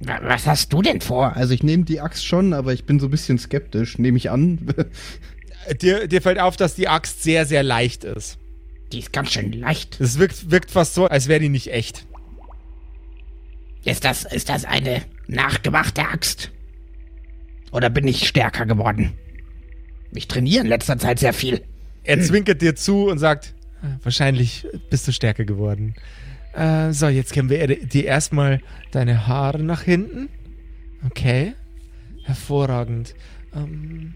[0.00, 1.36] Wa- Was hast du denn vor?
[1.36, 4.30] Also ich nehme die Axt schon, aber ich bin so ein bisschen skeptisch, nehme ich
[4.30, 4.58] an.
[5.80, 8.36] Dir, dir fällt auf, dass die Axt sehr, sehr leicht ist.
[8.92, 9.98] Die ist ganz schön leicht.
[9.98, 12.06] Es wirkt, wirkt fast so, als wäre die nicht echt.
[13.86, 16.50] Ist das, ist das eine nachgemachte Axt?
[17.72, 19.14] Oder bin ich stärker geworden?
[20.12, 21.62] Ich trainiere in letzter Zeit sehr viel.
[22.02, 25.94] Er zwinkert dir zu und sagt, "Ah, wahrscheinlich bist du stärker geworden.
[26.54, 28.60] Äh, so, jetzt können wir dir erstmal
[28.92, 30.28] deine Haare nach hinten.
[31.06, 31.54] Okay.
[32.24, 33.14] Hervorragend.
[33.54, 34.14] Ähm,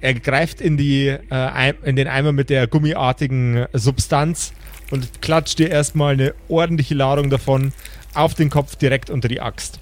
[0.00, 4.52] er greift in, die, äh, in den Eimer mit der gummiartigen Substanz
[4.90, 7.72] und klatscht dir erstmal eine ordentliche Ladung davon
[8.14, 9.80] auf den Kopf direkt unter die Axt.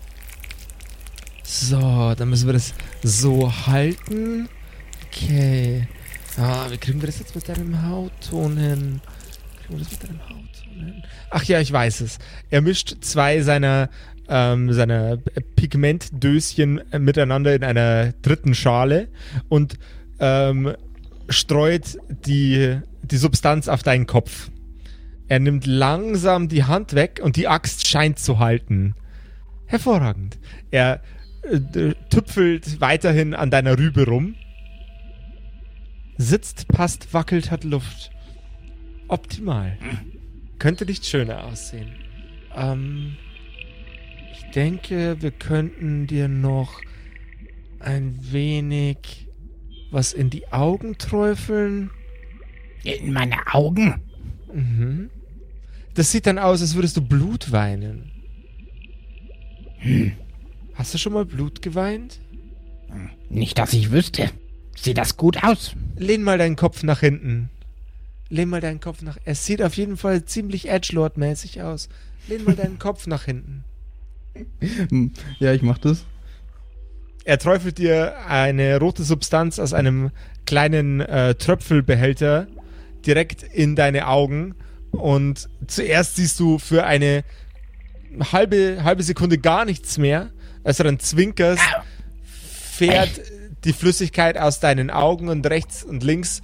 [1.42, 4.48] So, dann müssen wir das so halten.
[5.06, 5.86] Okay.
[6.38, 9.00] Ah, wie kriegen wir das jetzt mit deinem Hautton hin?
[9.60, 10.55] Kriegen wir das mit deinem Hautton?
[11.30, 12.18] Ach ja, ich weiß es.
[12.50, 13.90] Er mischt zwei seiner,
[14.28, 15.18] ähm, seiner
[15.56, 19.08] Pigmentdöschen miteinander in einer dritten Schale
[19.48, 19.78] und
[20.18, 20.74] ähm,
[21.28, 24.50] streut die, die Substanz auf deinen Kopf.
[25.28, 28.94] Er nimmt langsam die Hand weg und die Axt scheint zu halten.
[29.66, 30.38] Hervorragend.
[30.70, 31.02] Er
[31.42, 34.36] äh, tüpfelt weiterhin an deiner Rübe rum.
[36.18, 38.10] Sitzt, passt, wackelt, hat Luft.
[39.08, 39.76] Optimal.
[40.58, 41.92] Könnte nicht schöner aussehen.
[42.54, 43.16] Ähm,
[44.32, 46.80] ich denke, wir könnten dir noch
[47.80, 49.28] ein wenig
[49.90, 51.90] was in die Augen träufeln.
[52.82, 54.02] In meine Augen?
[54.52, 55.10] Mhm.
[55.94, 58.10] Das sieht dann aus, als würdest du Blut weinen.
[60.74, 62.20] Hast du schon mal Blut geweint?
[63.30, 64.30] Nicht, dass ich wüsste.
[64.76, 65.74] Sieht das gut aus?
[65.96, 67.50] Lehn mal deinen Kopf nach hinten.
[68.28, 69.18] Lehn mal deinen Kopf nach.
[69.24, 71.88] Es sieht auf jeden Fall ziemlich Edgelord-mäßig aus.
[72.28, 73.64] Lehn mal deinen Kopf nach hinten.
[75.38, 76.04] Ja, ich mach das.
[77.24, 80.10] Er träufelt dir eine rote Substanz aus einem
[80.44, 82.46] kleinen äh, Tröpfelbehälter
[83.06, 84.54] direkt in deine Augen.
[84.90, 87.24] Und zuerst siehst du für eine
[88.32, 90.30] halbe, halbe Sekunde gar nichts mehr.
[90.64, 91.62] Als du dann zwinkerst,
[92.22, 93.20] fährt
[93.64, 96.42] die Flüssigkeit aus deinen Augen und rechts und links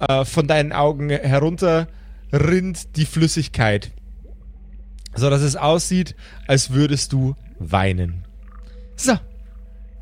[0.00, 1.88] äh, von deinen Augen herunter
[2.32, 3.90] rinnt die Flüssigkeit.
[5.14, 6.14] So dass es aussieht,
[6.46, 8.24] als würdest du weinen.
[8.96, 9.18] So,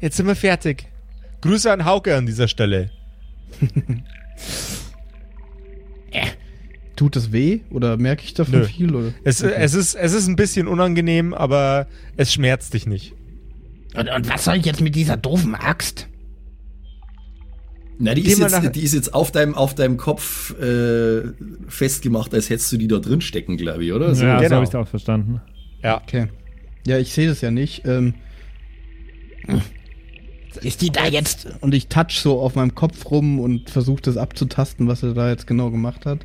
[0.01, 0.87] jetzt sind wir fertig.
[1.41, 2.91] Grüße an Hauke an dieser Stelle.
[6.99, 7.61] Tut das weh?
[7.71, 8.65] Oder merke ich davon Nö.
[8.65, 8.93] viel?
[8.93, 9.15] Oder?
[9.23, 11.87] Es, es, ist, es ist ein bisschen unangenehm, aber
[12.17, 13.15] es schmerzt dich nicht.
[13.95, 16.09] Und, und was soll ich jetzt mit dieser doofen Axt?
[18.01, 21.23] Na, die ist, jetzt, nach- die ist jetzt auf deinem, auf deinem Kopf äh,
[21.69, 24.15] festgemacht, als hättest du die da drin stecken, glaube ich, oder?
[24.15, 24.25] So.
[24.25, 24.55] ja, so genau.
[24.57, 25.41] habe ich es auch verstanden.
[25.83, 26.01] Ja.
[26.01, 26.29] Okay.
[26.87, 27.85] Ja, ich sehe das ja nicht.
[27.87, 28.15] Ähm,
[30.63, 31.47] Ist die da jetzt?
[31.61, 35.29] und ich touch so auf meinem Kopf rum und versuche das abzutasten, was er da
[35.29, 36.21] jetzt genau gemacht hat.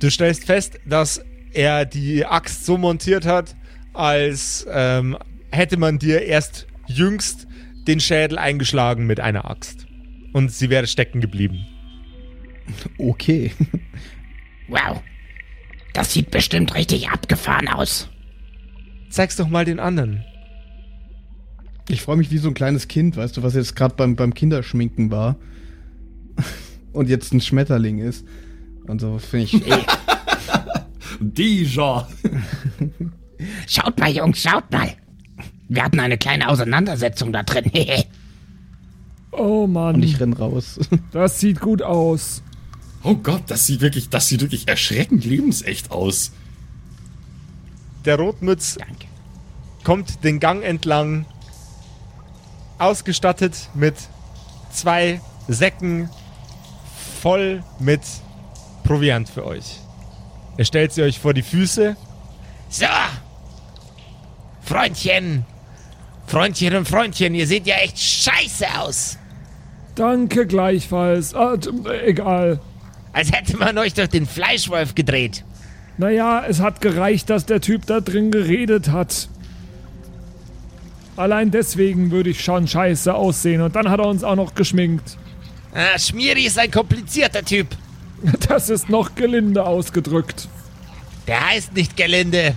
[0.00, 3.54] Du stellst fest, dass er die Axt so montiert hat,
[3.92, 5.16] als ähm,
[5.50, 7.46] hätte man dir erst jüngst
[7.86, 9.86] den Schädel eingeschlagen mit einer Axt.
[10.32, 11.66] Und sie wäre stecken geblieben.
[12.98, 13.52] Okay.
[14.68, 15.02] Wow.
[15.92, 18.08] Das sieht bestimmt richtig abgefahren aus.
[19.10, 20.24] Zeig's doch mal den anderen.
[21.88, 24.32] Ich freue mich wie so ein kleines Kind, weißt du, was jetzt gerade beim, beim
[24.32, 25.36] Kinderschminken war.
[26.92, 28.26] Und jetzt ein Schmetterling ist.
[28.86, 29.62] Und so finde ich.
[31.20, 32.08] Deja.
[33.66, 34.92] Schaut mal, Jungs, schaut mal.
[35.68, 37.70] Wir hatten eine kleine Auseinandersetzung da drin.
[39.32, 40.78] Oh Mann, Und ich renn raus.
[41.12, 42.42] das sieht gut aus.
[43.02, 46.32] Oh Gott, das sieht wirklich, das sieht wirklich erschreckend lebensecht aus.
[48.04, 49.06] Der Rotmütz Danke.
[49.84, 51.24] kommt den Gang entlang,
[52.78, 53.94] ausgestattet mit
[54.70, 56.08] zwei Säcken
[57.20, 58.00] voll mit
[58.84, 59.78] Proviant für euch.
[60.56, 61.96] Er stellt sie euch vor die Füße.
[62.68, 62.86] So,
[64.62, 65.44] Freundchen,
[66.26, 69.18] Freundchen und Freundchen, ihr seht ja echt scheiße aus.
[69.94, 71.34] Danke gleichfalls.
[71.34, 71.56] Ah,
[72.04, 72.60] egal.
[73.12, 75.44] Als hätte man euch durch den Fleischwolf gedreht.
[75.98, 79.28] Naja, es hat gereicht, dass der Typ da drin geredet hat.
[81.16, 85.18] Allein deswegen würde ich schon scheiße aussehen und dann hat er uns auch noch geschminkt.
[85.74, 87.68] Ah, Schmieri ist ein komplizierter Typ.
[88.48, 90.48] Das ist noch gelinde ausgedrückt.
[91.26, 92.54] Der heißt nicht Gelinde.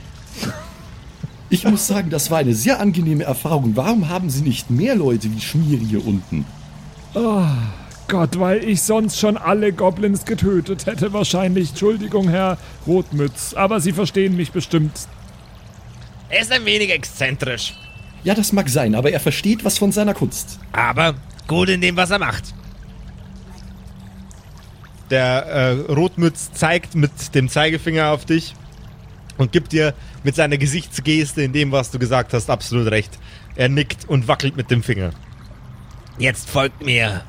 [1.50, 3.76] Ich muss sagen, das war eine sehr angenehme Erfahrung.
[3.76, 6.46] Warum haben Sie nicht mehr Leute wie Schmieri hier unten?
[7.16, 11.70] Gott, weil ich sonst schon alle Goblins getötet hätte wahrscheinlich.
[11.70, 15.08] Entschuldigung, Herr Rotmütz, aber Sie verstehen mich bestimmt.
[16.30, 17.74] Er ist ein wenig exzentrisch.
[18.24, 20.60] Ja, das mag sein, aber er versteht was von seiner Kunst.
[20.72, 21.16] Aber
[21.48, 22.54] gut in dem, was er macht.
[25.10, 28.56] Der äh, Rotmütz zeigt mit dem Zeigefinger auf dich
[29.38, 29.94] und gibt dir
[30.24, 33.20] mit seiner Gesichtsgeste in dem, was du gesagt hast, absolut recht.
[33.56, 35.12] Er nickt und wackelt mit dem Finger.
[36.18, 37.24] Jetzt folgt mir.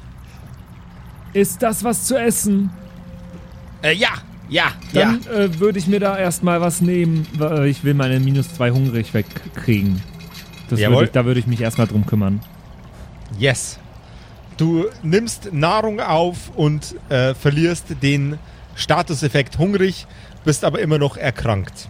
[1.33, 2.71] Ist das was zu essen?
[3.83, 4.11] Äh, ja,
[4.49, 5.33] ja, Dann ja.
[5.33, 7.27] äh, würde ich mir da erstmal was nehmen.
[7.37, 10.01] weil Ich will meine minus zwei hungrig wegkriegen.
[10.71, 10.97] Das Jawohl.
[10.97, 12.41] würde ich, da würde ich mich erstmal drum kümmern.
[13.39, 13.79] Yes.
[14.57, 18.39] Du nimmst Nahrung auf und äh, verlierst den
[18.75, 20.07] Statuseffekt hungrig,
[20.45, 21.89] bist aber immer noch erkrankt.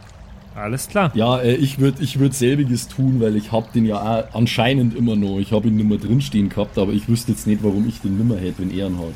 [0.56, 1.10] Alles klar.
[1.14, 5.14] Ja, äh, ich würde ich würd selbiges tun, weil ich hab den ja anscheinend immer
[5.14, 5.38] noch.
[5.38, 8.36] Ich habe ihn nimmer drinstehen gehabt, aber ich wüsste jetzt nicht, warum ich den nimmer
[8.36, 9.14] hätte, wenn er ihn hat.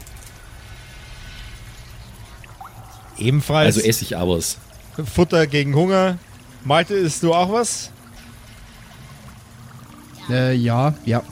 [3.18, 4.59] Ebenfalls Also esse ich auch was.
[5.03, 6.18] Futter gegen Hunger.
[6.64, 7.91] Malte, isst du auch was?
[10.28, 11.22] Äh, ja, ja.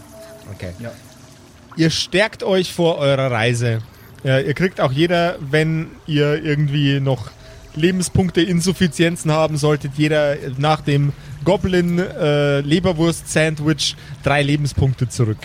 [0.54, 0.72] Okay.
[0.80, 0.90] Ja.
[1.76, 3.82] Ihr stärkt euch vor eurer Reise.
[4.24, 7.30] Ja, ihr kriegt auch jeder, wenn ihr irgendwie noch
[7.74, 11.12] Lebenspunkte, Insuffizienzen haben solltet, jeder nach dem
[11.44, 15.38] Goblin äh, Leberwurst Sandwich drei Lebenspunkte zurück.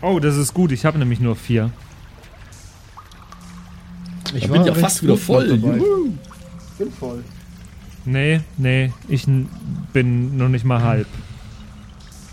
[0.00, 0.72] Oh, das ist gut.
[0.72, 1.70] Ich habe nämlich nur vier.
[4.34, 5.48] Ich bin ja fast wieder voll.
[5.56, 6.14] Juhu.
[6.78, 7.22] bin voll.
[8.04, 9.26] Nee, nee, ich
[9.92, 11.06] bin noch nicht mal halb.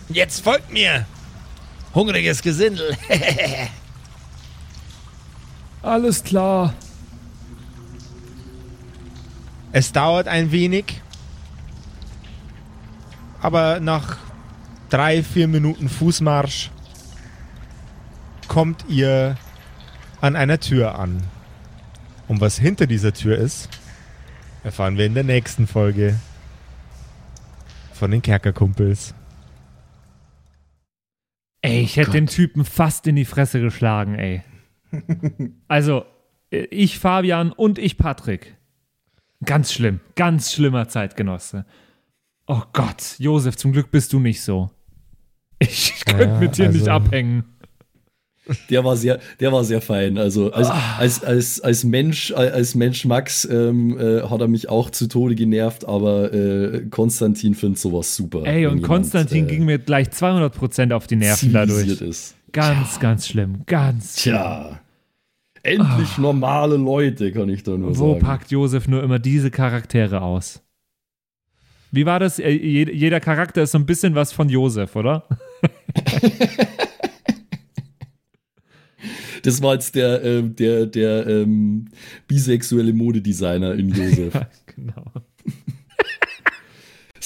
[0.10, 1.06] Jetzt folgt mir.
[1.94, 2.98] Hungriges Gesindel.
[5.82, 6.74] Alles klar.
[9.72, 11.02] Es dauert ein wenig,
[13.42, 14.18] aber nach
[14.90, 16.72] drei, vier Minuten Fußmarsch
[18.48, 19.38] kommt ihr
[20.22, 21.24] an einer Tür an.
[22.28, 23.70] Und was hinter dieser Tür ist,
[24.64, 26.16] erfahren wir in der nächsten Folge
[27.94, 29.14] von den Kerkerkumpels.
[31.62, 34.44] Ey, ich hätte den Typen fast in die Fresse geschlagen, ey.
[35.68, 36.06] Also,
[36.50, 38.56] äh, ich Fabian und ich Patrick.
[39.46, 41.66] Ganz schlimm, ganz schlimmer Zeitgenosse.
[42.48, 44.70] Oh Gott, Josef, zum Glück bist du nicht so.
[45.60, 47.44] Ich, könnte Ja, mit dir nicht also- abhängen.
[48.72, 50.18] Der war sehr, der war sehr fein.
[50.18, 54.90] Also als, als, als, als Mensch, als Mensch Max ähm, äh, hat er mich auch
[54.90, 58.46] zu Tode genervt, aber äh, Konstantin findet sowas super.
[58.46, 62.02] Ey, und jemand, Konstantin äh, ging mir gleich 200% auf die Nerven dadurch.
[62.02, 62.34] ist.
[62.52, 64.34] Ganz, ganz schlimm, ganz schlimm.
[64.34, 64.80] Tja.
[65.64, 68.20] Endlich normale Leute, kann ich da nur Wo sagen.
[68.26, 70.62] packt Josef nur immer diese Charaktere aus?
[71.92, 72.40] Wie war das?
[72.40, 75.28] Äh, je- Jeder Charakter ist so ein bisschen was von Josef, oder?
[79.44, 81.86] Das war jetzt der, ähm, der, der ähm,
[82.28, 84.34] bisexuelle Modedesigner in Josef.
[84.76, 85.06] genau.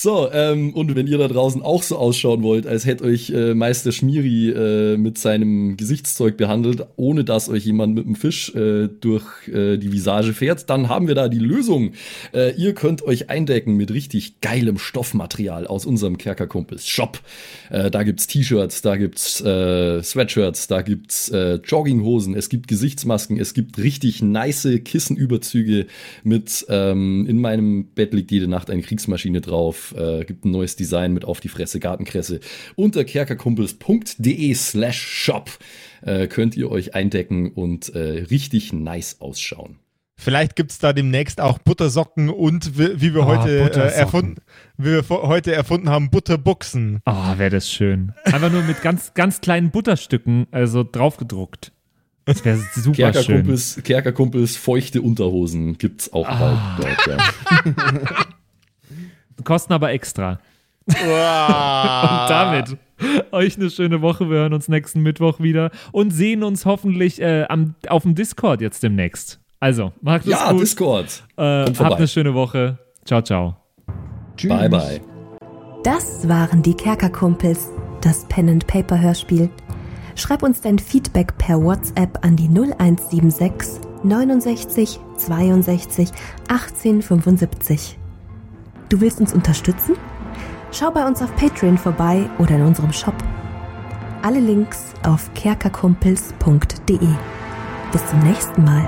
[0.04, 3.54] So, ähm, und wenn ihr da draußen auch so ausschauen wollt, als hätte euch äh,
[3.54, 8.90] Meister Schmiri äh, mit seinem Gesichtszeug behandelt, ohne dass euch jemand mit dem Fisch äh,
[8.90, 11.94] durch äh, die Visage fährt, dann haben wir da die Lösung.
[12.34, 17.22] Äh, ihr könnt euch eindecken mit richtig geilem Stoffmaterial aus unserem Kerkerkumpels Shop.
[17.70, 21.32] Äh, da gibt's T-Shirts, da gibt's Sweatshirts, da gibt's
[21.64, 25.88] Jogginghosen, es gibt Gesichtsmasken, es gibt richtig nice Kissenüberzüge
[26.24, 30.76] mit ähm, in meinem Bett liegt jede Nacht eine Kriegsmaschine drauf, äh, gibt ein neues
[30.76, 32.40] Design mit auf die Fresse Gartenkresse.
[32.76, 35.52] Unter kerkerkumpels.de slash shop
[36.02, 39.80] äh, könnt ihr euch eindecken und äh, richtig nice ausschauen.
[40.16, 43.50] Vielleicht gibt es da demnächst auch Buttersocken und wie, wir Ah, heute
[43.82, 44.36] äh, erfunden,
[44.78, 47.02] wie wir heute erfunden haben, Butterbuchsen.
[47.06, 48.14] Oh, wäre das schön.
[48.24, 51.72] Einfach nur mit ganz, ganz kleinen Butterstücken, also draufgedruckt.
[52.26, 52.96] Das wäre super schön.
[53.14, 56.78] Kerkerkumpels, Kerkerkumpels feuchte Unterhosen gibt's auch Ah.
[56.80, 56.98] bald.
[57.08, 58.26] dort, ja.
[59.44, 60.40] Kosten aber extra.
[60.86, 60.98] Wow.
[61.04, 62.78] Und damit
[63.32, 64.30] euch eine schöne Woche.
[64.30, 68.62] Wir hören uns nächsten Mittwoch wieder und sehen uns hoffentlich äh, am, auf dem Discord
[68.62, 69.40] jetzt demnächst.
[69.60, 70.62] Also, macht es ja, gut.
[70.62, 71.24] Discord.
[71.38, 72.78] äh, habt eine schöne Woche.
[73.06, 73.56] Ciao, ciao.
[74.38, 74.50] Tschüss.
[74.50, 75.02] Bye bye.
[75.84, 77.70] Das waren die Kerkerkumpels,
[78.02, 79.50] das Pen and Paper Hörspiel.
[80.16, 86.10] Schreib uns dein Feedback per WhatsApp an die 0176 69 62
[86.48, 87.98] 18 75.
[88.94, 89.96] Du willst uns unterstützen?
[90.72, 93.16] Schau bei uns auf Patreon vorbei oder in unserem Shop.
[94.22, 97.00] Alle Links auf kerkerkumpels.de.
[97.92, 98.88] Bis zum nächsten Mal.